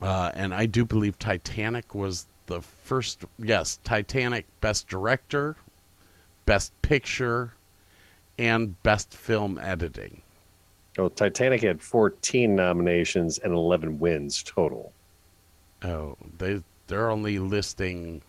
[0.00, 3.26] Uh, and I do believe Titanic was the first.
[3.38, 5.56] Yes, Titanic Best Director,
[6.46, 7.52] Best Picture,
[8.38, 10.22] and Best Film Editing.
[10.96, 14.90] Oh, Titanic had 14 nominations and 11 wins total.
[15.84, 18.22] Oh, they they're only listing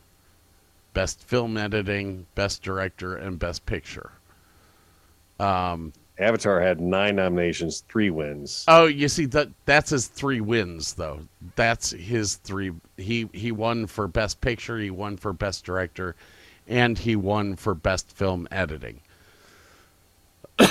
[0.97, 4.13] Best Film Editing, Best Director, and Best Picture.
[5.39, 8.65] Um, Avatar had nine nominations, three wins.
[8.67, 11.19] Oh, you see that that's his three wins though.
[11.55, 12.71] That's his three.
[12.97, 16.15] He he won for best picture, he won for best director,
[16.67, 18.99] and he won for best film editing.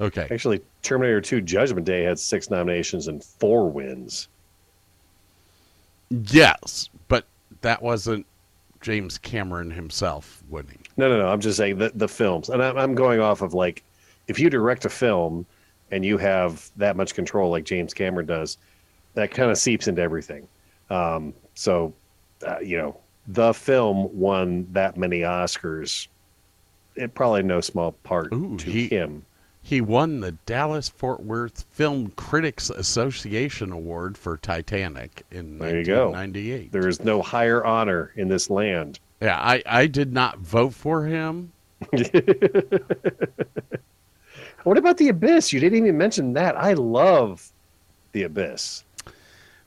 [0.00, 0.28] okay.
[0.30, 4.28] Actually, Terminator 2 Judgment Day had six nominations and four wins.
[6.08, 7.26] Yes, but
[7.60, 8.24] that wasn't
[8.84, 10.78] James Cameron himself winning.
[10.98, 11.28] No, no, no.
[11.28, 12.50] I'm just saying the, the films.
[12.50, 13.82] And I'm, I'm going off of like,
[14.28, 15.46] if you direct a film
[15.90, 18.58] and you have that much control like James Cameron does,
[19.14, 20.46] that kind of seeps into everything.
[20.90, 21.94] Um, so,
[22.46, 26.08] uh, you know, the film won that many Oscars.
[26.94, 29.24] It probably no small part Ooh, to he- him.
[29.66, 35.84] He won the Dallas Fort Worth Film Critics Association Award for Titanic in There you
[35.84, 36.10] go.
[36.10, 36.70] 1998.
[36.70, 39.00] There is no higher honor in this land.
[39.22, 41.50] Yeah, I, I did not vote for him.
[44.64, 45.52] What about the Abyss?
[45.52, 46.56] You didn't even mention that.
[46.56, 47.52] I love
[48.12, 48.82] the Abyss.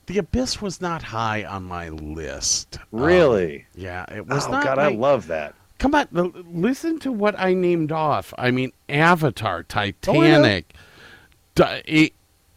[0.07, 2.79] The Abyss was not high on my list.
[2.91, 3.67] Um, Really?
[3.75, 4.63] yeah, it was oh not.
[4.63, 5.53] God, I love that.
[5.79, 6.07] Come on,
[6.51, 8.33] listen to what I named off.
[8.37, 10.73] I mean, Avatar, Titanic.
[10.75, 10.79] Oh.
[11.55, 12.13] Di- he,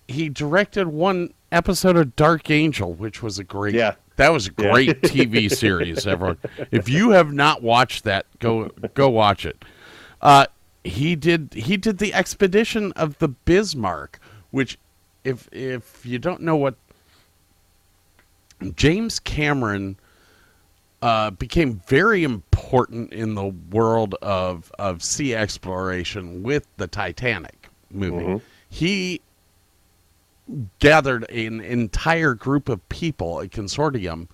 [0.09, 3.75] he directed one episode of Dark Angel, which was a great.
[3.75, 3.95] Yeah.
[4.17, 4.71] That was a Yeah.
[4.73, 6.07] great TV series.
[6.07, 6.39] Everyone,
[6.71, 9.65] if you have not watched that, go go watch it.
[10.23, 10.47] Uh,
[10.85, 14.19] he did he did the expedition of the Bismarck,
[14.51, 14.79] which,
[15.25, 16.75] if if you don't know what
[18.77, 19.97] James Cameron
[21.03, 28.43] uh, became very important in the world of, of sea exploration with the Titanic movie.
[28.69, 29.21] He
[30.79, 34.29] gathered an entire group of people, a consortium,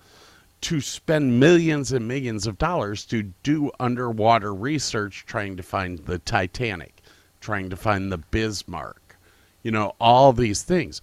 [0.61, 6.17] to spend millions and millions of dollars to do underwater research trying to find the
[6.19, 7.01] Titanic,
[7.41, 9.17] trying to find the Bismarck,
[9.63, 11.01] you know, all these things.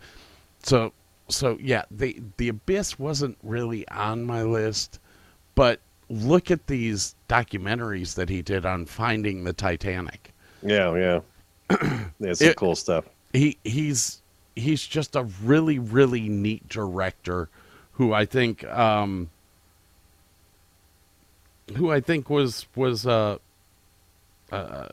[0.62, 0.92] So
[1.28, 4.98] so yeah, the the abyss wasn't really on my list,
[5.54, 10.32] but look at these documentaries that he did on finding the Titanic.
[10.62, 11.20] Yeah, yeah.
[12.20, 13.06] It's some It- cool stuff.
[13.32, 14.22] He he's
[14.54, 17.48] he's just a really really neat director
[17.92, 19.30] who I think um
[21.76, 23.38] who I think was was uh,
[24.52, 24.88] uh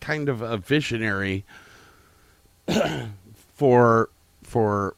[0.00, 1.44] kind of a visionary
[3.54, 4.10] for
[4.44, 4.94] for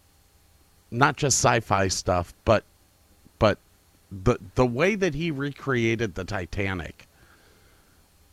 [0.91, 2.65] not just sci-fi stuff but
[3.39, 3.59] but
[4.11, 7.07] the the way that he recreated the Titanic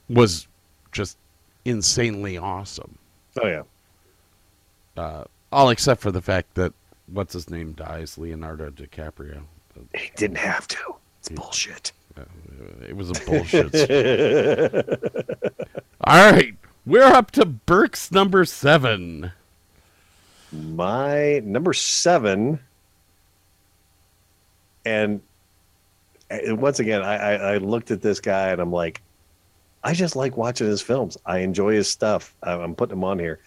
[0.09, 0.47] was
[0.91, 1.17] just
[1.65, 2.97] insanely awesome.
[3.41, 3.63] Oh yeah.
[4.95, 6.73] Uh, all except for the fact that
[7.07, 9.43] what's his name dies, Leonardo DiCaprio.
[9.95, 10.95] He didn't have to.
[11.19, 11.91] It's bullshit.
[12.87, 13.75] It was a bullshit.
[16.01, 16.55] all right,
[16.85, 19.31] we're up to Burke's number seven.
[20.51, 22.59] My number seven,
[24.83, 25.21] and
[26.29, 29.01] once again, I, I, I looked at this guy and I'm like,
[29.83, 31.17] I just like watching his films.
[31.25, 32.35] I enjoy his stuff.
[32.43, 33.39] I'm putting him on here.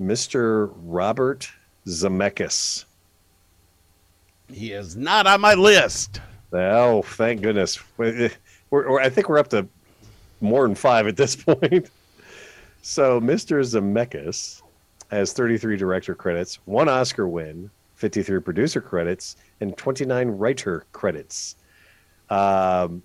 [0.00, 0.72] Mr.
[0.84, 1.50] Robert
[1.86, 2.84] Zemeckis.
[4.52, 6.20] He is not on my list.
[6.52, 7.78] Oh, thank goodness.
[7.96, 8.30] We're,
[8.70, 9.66] we're, I think we're up to
[10.40, 11.90] more than five at this point.
[12.82, 13.60] So, Mr.
[13.60, 14.62] Zemeckis
[15.10, 21.56] has 33 director credits, one Oscar win, 53 producer credits, and 29 writer credits.
[22.30, 23.02] Um,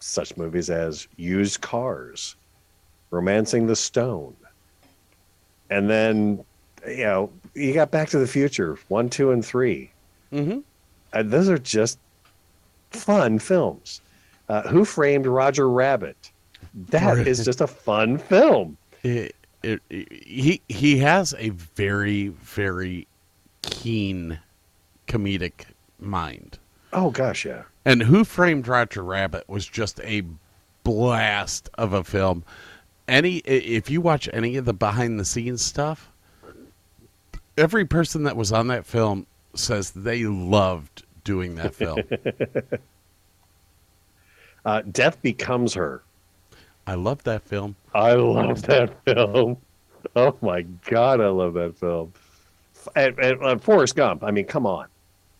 [0.00, 2.36] such movies as Used Cars,
[3.10, 4.34] Romancing the Stone,
[5.70, 6.44] and then,
[6.86, 9.90] you know, you got Back to the Future, one, two, and 3
[10.32, 10.58] Mm-hmm.
[11.12, 11.98] and those are just
[12.90, 14.00] fun films.
[14.48, 16.32] Uh, Who Framed Roger Rabbit?
[16.90, 18.76] That is just a fun film.
[19.04, 23.06] It, it, he he has a very very
[23.62, 24.38] keen
[25.06, 25.66] comedic
[26.00, 26.58] mind.
[26.92, 27.62] Oh gosh, yeah.
[27.84, 30.22] And Who Framed Roger Rabbit was just a
[30.84, 32.44] blast of a film.
[33.08, 36.10] Any if you watch any of the behind the scenes stuff,
[37.58, 42.00] every person that was on that film says they loved doing that film.
[44.64, 46.02] Uh, Death Becomes Her.
[46.86, 47.76] I love that film.
[47.94, 49.58] I love that film.
[50.16, 52.12] Oh my god, I love that film.
[52.74, 54.22] F- And, and uh, Forrest Gump.
[54.22, 54.86] I mean, come on.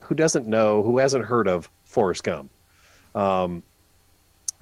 [0.00, 0.82] Who doesn't know?
[0.82, 2.50] Who hasn't heard of Forrest Gump?
[3.14, 3.62] Um,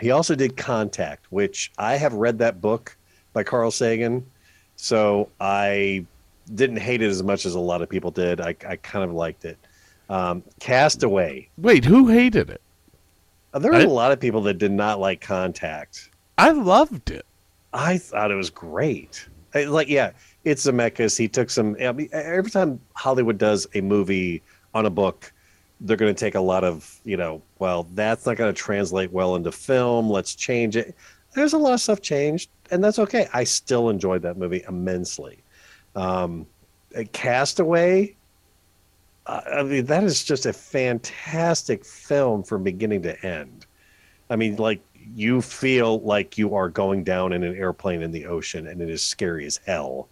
[0.01, 2.95] he also did Contact, which I have read that book
[3.33, 4.27] by Carl Sagan,
[4.77, 6.05] so I
[6.55, 8.41] didn't hate it as much as a lot of people did.
[8.41, 9.57] I, I kind of liked it.
[10.11, 11.49] Um, Castaway.
[11.57, 12.61] Wait, who hated it?
[13.55, 16.11] Uh, There were I- a lot of people that did not like Contact.
[16.37, 17.25] I loved it.
[17.73, 19.27] I thought it was great.
[19.55, 20.11] I- Like, yeah,
[20.45, 21.17] it's Zemeckis.
[21.17, 21.77] He took some.
[21.81, 24.43] I mean, every time Hollywood does a movie
[24.75, 25.32] on a book,
[25.83, 29.13] they're going to take a lot of, you know, well, that's not going to translate
[29.13, 30.09] well into film.
[30.09, 30.95] Let's change it.
[31.35, 33.29] There's a lot of stuff changed, and that's okay.
[33.33, 35.39] I still enjoyed that movie immensely.
[35.97, 36.47] Um,
[37.13, 38.17] Castaway.
[39.27, 43.67] I mean, that is just a fantastic film from beginning to end.
[44.31, 44.83] I mean, like
[45.15, 48.91] you feel like you are going down in an airplane in the ocean, and it
[48.91, 50.09] is scary as hell.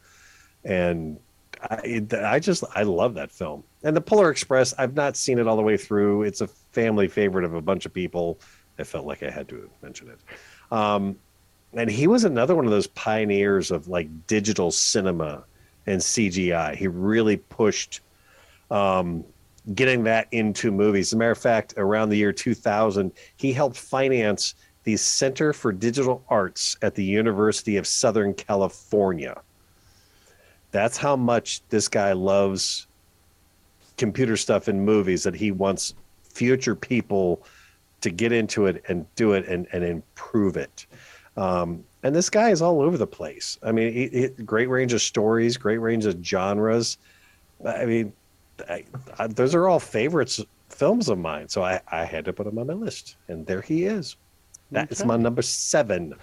[0.65, 1.19] And
[1.61, 3.65] I, I just I love that film.
[3.83, 6.23] And the Polar Express, I've not seen it all the way through.
[6.25, 8.39] It's a family favorite of a bunch of people.
[8.79, 10.19] I felt like I had to mention it.
[10.73, 11.17] Um,
[11.73, 15.45] and he was another one of those pioneers of like digital cinema
[15.87, 16.75] and CGI.
[16.75, 18.01] He really pushed
[18.71, 19.25] um,
[19.75, 21.09] getting that into movies.
[21.09, 24.55] As a matter of fact, around the year 2000, he helped finance
[24.85, 29.41] the Center for Digital Arts at the University of Southern California.
[30.71, 32.87] That's how much this guy loves
[34.01, 35.95] computer stuff in movies that he wants
[36.25, 37.45] future people
[38.01, 40.87] to get into it and do it and, and improve it.
[41.37, 43.59] Um, and this guy is all over the place.
[43.63, 46.97] I mean, he, he, great range of stories, great range of genres.
[47.65, 48.13] I mean,
[48.69, 48.85] I,
[49.19, 50.41] I, those are all favorites
[50.71, 51.49] films of mine.
[51.49, 54.17] So I, I had to put him on my list, and there he is.
[54.73, 55.09] That is Okay.
[55.09, 56.15] my number seven.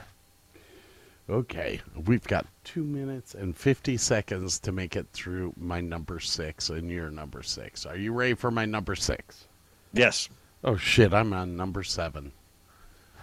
[1.29, 6.69] Okay, we've got two minutes and 50 seconds to make it through my number six
[6.69, 7.85] and your number six.
[7.85, 9.45] Are you ready for my number six?
[9.93, 10.29] Yes,
[10.63, 12.31] Oh, shit, I'm on number seven.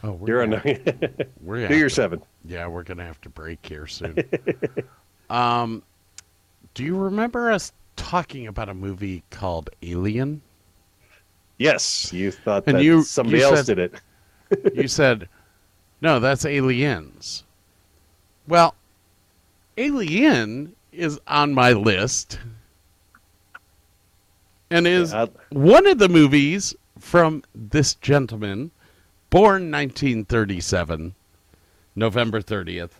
[0.04, 0.50] Oh, we're you're on.
[1.40, 2.22] we're Do your to- seven.
[2.44, 4.16] Yeah, we're going to have to break here soon.
[5.30, 5.82] um,
[6.74, 10.42] do you remember us talking about a movie called Alien?
[11.58, 13.78] Yes, you thought And that you- somebody you else said- did
[14.50, 14.74] it.
[14.76, 15.28] you said,
[16.02, 17.44] no, that's Aliens.
[18.46, 18.74] Well,
[19.76, 22.38] Alien is on my list
[24.70, 28.70] and is Yeah, one of the movies from this gentleman,
[29.30, 31.14] born 1937,
[31.94, 32.90] November 30th,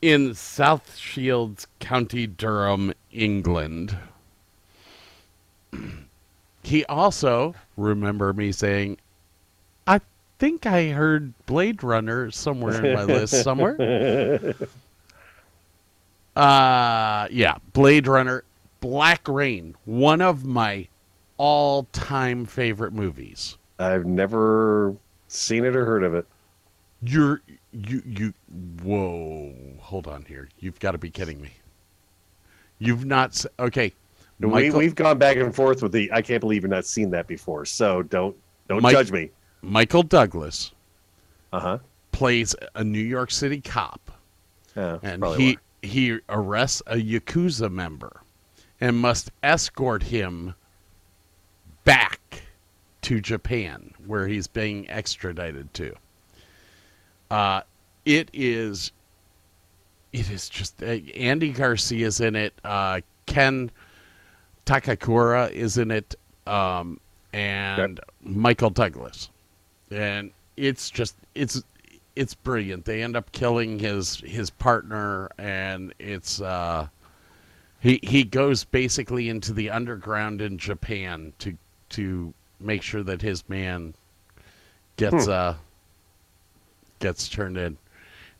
[0.00, 3.96] in South Shields, County Durham, England.
[6.62, 8.96] He also, remember me saying,
[10.38, 14.54] think I heard Blade Runner somewhere in my list somewhere.
[16.36, 18.42] Uh yeah, Blade Runner,
[18.80, 20.88] Black Rain, one of my
[21.36, 23.56] all-time favorite movies.
[23.78, 24.96] I've never
[25.28, 26.26] seen it or heard of it.
[27.02, 27.40] You're
[27.72, 28.34] you you
[28.82, 30.48] whoa, hold on here.
[30.58, 31.50] You've got to be kidding me.
[32.78, 33.92] You've not okay.
[34.40, 36.10] we, we've gone back and forth with the.
[36.12, 37.64] I can't believe you've not seen that before.
[37.64, 38.36] So don't
[38.68, 39.30] don't Mike- judge me.
[39.64, 40.72] Michael Douglas
[41.52, 41.78] Uh huh.
[42.12, 44.10] plays a New York City cop
[44.76, 48.20] Yeah, and he he arrests a yakuza member
[48.80, 50.54] and must escort him
[51.84, 52.42] back
[53.02, 55.94] to Japan where he's being extradited to.
[57.30, 57.60] Uh,
[58.04, 58.92] it is
[60.12, 60.86] it is just uh,
[61.16, 62.54] Andy Garcia's in it.
[62.64, 63.70] Uh, Ken
[64.66, 66.14] Takakura is in it,
[66.46, 66.98] um,
[67.32, 69.28] and Michael Douglas,
[69.94, 71.62] and it's just it's
[72.16, 72.84] it's brilliant.
[72.84, 76.88] They end up killing his his partner, and it's uh,
[77.80, 81.56] he he goes basically into the underground in Japan to
[81.90, 83.94] to make sure that his man
[84.96, 85.54] gets uh
[86.98, 87.76] gets turned in,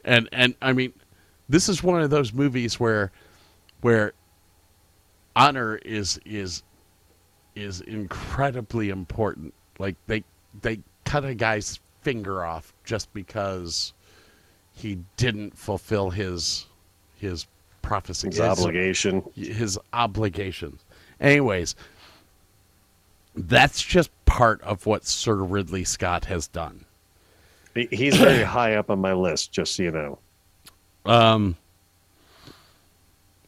[0.04, 0.92] and and I mean,
[1.48, 3.12] this is one of those movies where
[3.80, 4.12] where
[5.36, 6.62] honor is is
[7.54, 9.54] is incredibly important.
[9.78, 10.24] Like they
[10.62, 10.80] they
[11.14, 13.92] cut a guy's finger off just because
[14.72, 16.66] he didn't fulfill his
[17.20, 17.46] his
[17.82, 18.26] prophecy.
[18.26, 19.22] His obligation.
[19.36, 20.84] his obligations.
[21.20, 21.76] Anyways,
[23.36, 26.84] that's just part of what Sir Ridley Scott has done.
[27.76, 30.18] He's very high up on my list, just so you know.
[31.06, 31.56] Um,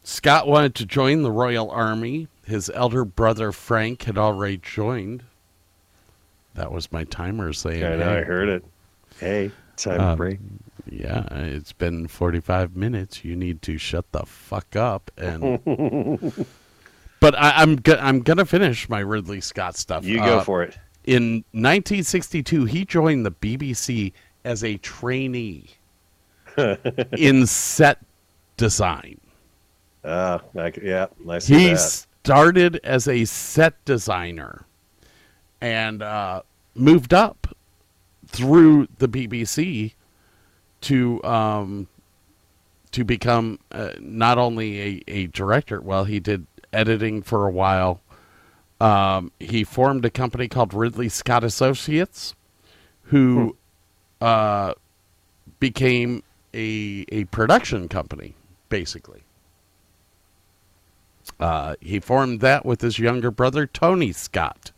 [0.05, 2.29] Scott wanted to join the Royal Army.
[2.47, 5.25] His elder brother Frank had already joined.
[6.57, 8.65] That was my timer saying, I know, I heard it.
[9.21, 10.39] Hey, time to Um, break.
[10.91, 13.25] Yeah, it's been 45 minutes.
[13.25, 15.61] You need to shut the fuck up and
[17.21, 20.05] But I, I'm go- I'm to finish my Ridley Scott stuff.
[20.05, 20.79] You go Uh, for it.
[21.05, 24.13] In 1962, he joined the BBC
[24.45, 25.71] as a trainee
[27.17, 27.99] in set
[28.57, 29.21] design.
[30.05, 31.07] Uh, c yeah,
[31.39, 34.66] see He started as a set designer
[35.61, 36.43] and uh,
[36.75, 37.57] moved up
[38.27, 39.95] through the BBC
[40.83, 41.89] to um,
[42.93, 45.81] to become uh, not only a, a director.
[45.81, 48.01] Well, he did editing for a while.
[48.81, 52.35] Um, he formed a company called Ridley Scott Associates,
[53.05, 53.57] who
[54.21, 54.75] uh,
[55.61, 56.23] became
[56.53, 58.35] a a production company,
[58.69, 59.23] basically.
[61.41, 64.73] Uh, he formed that with his younger brother Tony Scott.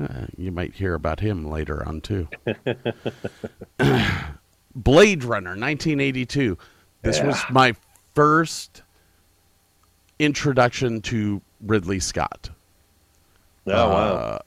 [0.00, 2.26] Uh, you might hear about him later on too.
[4.74, 6.56] Blade Runner, 1982.
[7.02, 7.74] This was my
[8.14, 8.82] first
[10.18, 12.50] introduction to Ridley Scott.
[13.66, 14.14] Oh wow!
[14.14, 14.38] Uh,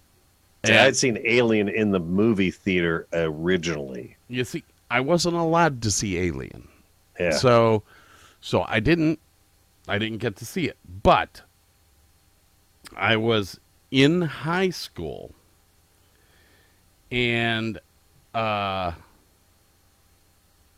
[0.65, 4.15] See, I'd seen Alien in the movie theater originally.
[4.29, 6.67] you see, I wasn't allowed to see Alien.
[7.19, 7.31] Yeah.
[7.31, 7.83] So
[8.41, 9.19] so I didn't
[9.87, 10.77] I didn't get to see it.
[11.03, 11.41] But
[12.95, 13.59] I was
[13.91, 15.33] in high school
[17.13, 17.79] and
[18.33, 18.91] uh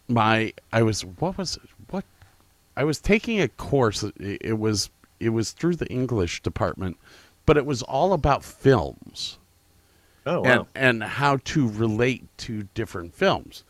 [0.08, 1.58] my I was what was
[1.90, 2.04] what
[2.76, 4.90] I was taking a course it, it was
[5.20, 6.98] it was through the English department
[7.46, 9.40] but it was all about films
[10.26, 10.68] oh and, wow!
[10.76, 13.64] and how to relate to different films.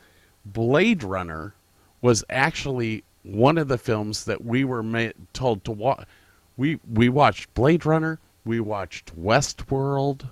[0.45, 1.53] Blade Runner
[2.01, 6.05] was actually one of the films that we were ma- told to watch.
[6.57, 8.19] We we watched Blade Runner.
[8.45, 10.29] We watched Westworld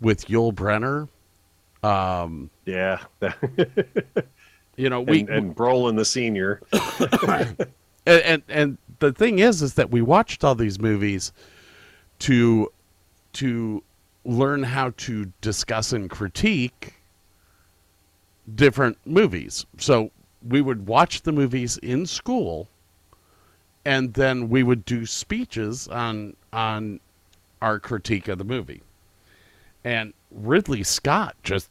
[0.00, 1.08] with Yul Brynner.
[1.84, 3.00] Um, yeah,
[4.76, 6.62] you know, we and, and Brolin the senior.
[7.26, 7.66] and,
[8.06, 11.32] and and the thing is is that we watched all these movies
[12.20, 12.72] to
[13.34, 13.82] to
[14.24, 16.94] learn how to discuss and critique
[18.54, 19.66] different movies.
[19.76, 20.10] So
[20.48, 22.68] we would watch the movies in school
[23.84, 27.00] and then we would do speeches on on
[27.60, 28.80] our critique of the movie.
[29.84, 31.68] And ridley scott just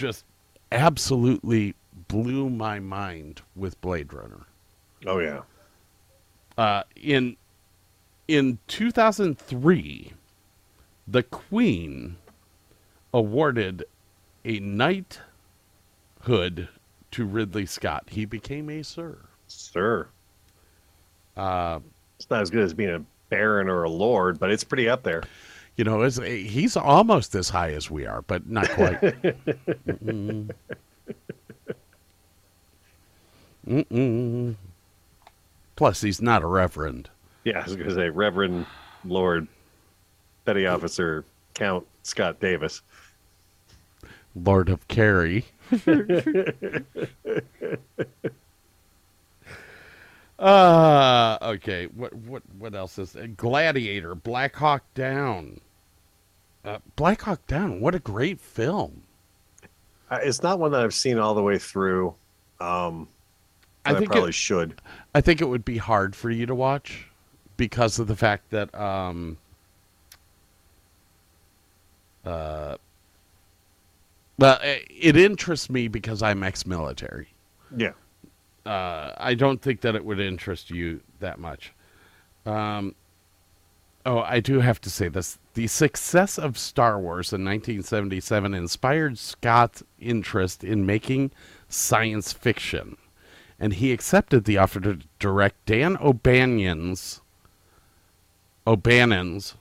[0.00, 0.24] just
[0.72, 1.74] absolutely
[2.08, 4.40] blew my mind with blade runner
[5.06, 5.42] Oh yeah.
[6.58, 7.36] uh, in
[8.28, 10.12] in 2003,
[11.08, 12.16] the Queen
[13.12, 13.84] awarded
[14.44, 15.20] a knighthood
[17.10, 18.04] to Ridley Scott.
[18.10, 19.18] He became a sir.
[19.48, 20.06] Sir.
[21.36, 21.80] Uh,
[22.18, 25.02] It's not as good as being a baron or a lord, but it's pretty up
[25.02, 25.24] there.
[25.80, 29.00] You know, it's, he's almost as high as we are, but not quite.
[29.96, 30.50] Mm-mm.
[33.66, 34.56] Mm-mm.
[35.76, 37.08] Plus, he's not a reverend.
[37.44, 38.66] Yeah, I was going to say Reverend
[39.06, 39.48] Lord
[40.44, 41.24] Petty Officer
[41.54, 42.82] Count Scott Davis.
[44.34, 45.46] Lord of Kerry.
[50.38, 51.86] uh okay.
[51.86, 55.58] What what what else is Gladiator, Black Hawk Down.
[56.64, 59.02] Uh, Black Hawk Down, what a great film.
[60.10, 62.14] Uh, It's not one that I've seen all the way through.
[62.60, 63.08] Um,
[63.86, 64.80] I I, probably it- should.
[65.14, 67.06] I think it would be hard for you to watch
[67.56, 69.36] because of the fact that um
[72.24, 72.76] uh
[74.38, 77.28] well, it it interests me because I'm ex-military.
[77.76, 77.92] Yeah.
[78.64, 81.72] uh, I don't think that it would interest you that much.
[82.46, 82.94] Um,
[84.06, 89.18] oh, I do have to say this: the success of Star Wars in 1977 inspired
[89.18, 91.30] Scott's interest in making
[91.68, 92.96] science fiction,
[93.58, 97.20] and he accepted the offer to direct Dan O'Banion's
[98.66, 99.54] O'Bannon's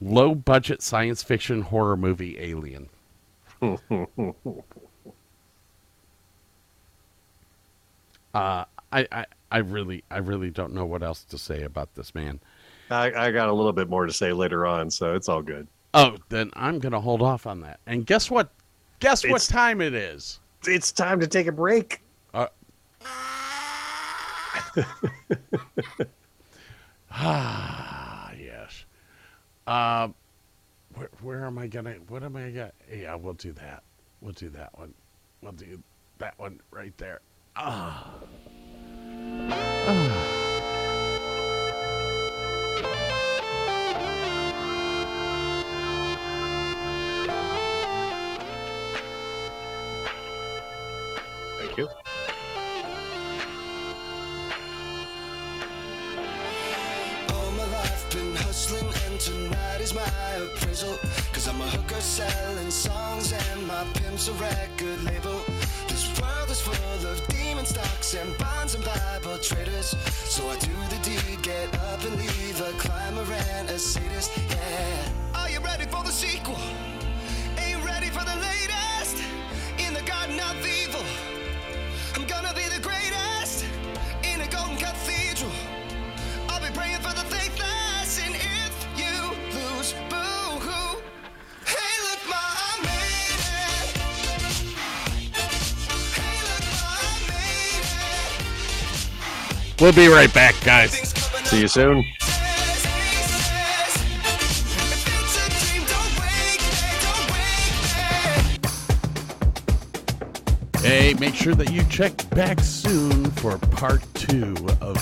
[0.00, 2.88] low-budget science fiction horror movie Alien.
[8.34, 12.14] Uh, I, I, I really, I really don't know what else to say about this
[12.14, 12.40] man.
[12.92, 15.66] I, I got a little bit more to say later on, so it's all good.
[15.94, 17.80] Oh, then I'm gonna hold off on that.
[17.86, 18.50] And guess what?
[19.00, 20.38] Guess what It's- time it is?
[20.64, 22.00] It's time to take a break.
[22.32, 22.46] Uh,
[27.10, 28.84] ah, yes.
[29.66, 30.14] Um,
[30.94, 31.94] where, where am I gonna?
[32.08, 32.72] What am I gonna?
[32.92, 33.82] Yeah, we'll do that.
[34.20, 34.94] We'll do that one.
[35.42, 35.82] We'll do
[36.18, 37.20] that one right there.
[37.56, 38.08] Ah.
[51.74, 51.88] Thank you.
[57.34, 60.02] All my life been hustling and tonight is my
[60.36, 60.98] appraisal.
[61.32, 65.40] Cause I'm a hooker selling songs and my pimp's a record label.
[65.88, 69.96] This world is full of demon stocks and bonds and Bible traders.
[70.28, 75.08] So I do the deed, get up and leave a climber and a sadist, yeah.
[75.34, 76.58] Are you ready for the sequel?
[99.82, 100.92] We'll be right back, guys.
[101.42, 102.04] See you soon.
[102.04, 102.36] Says, he
[102.78, 103.96] says,
[104.78, 107.26] if it's a dream, don't wake me, don't
[110.78, 110.88] wake me.
[110.88, 114.94] Hey, make sure that you check back soon for part two of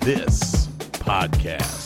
[0.00, 1.85] this podcast.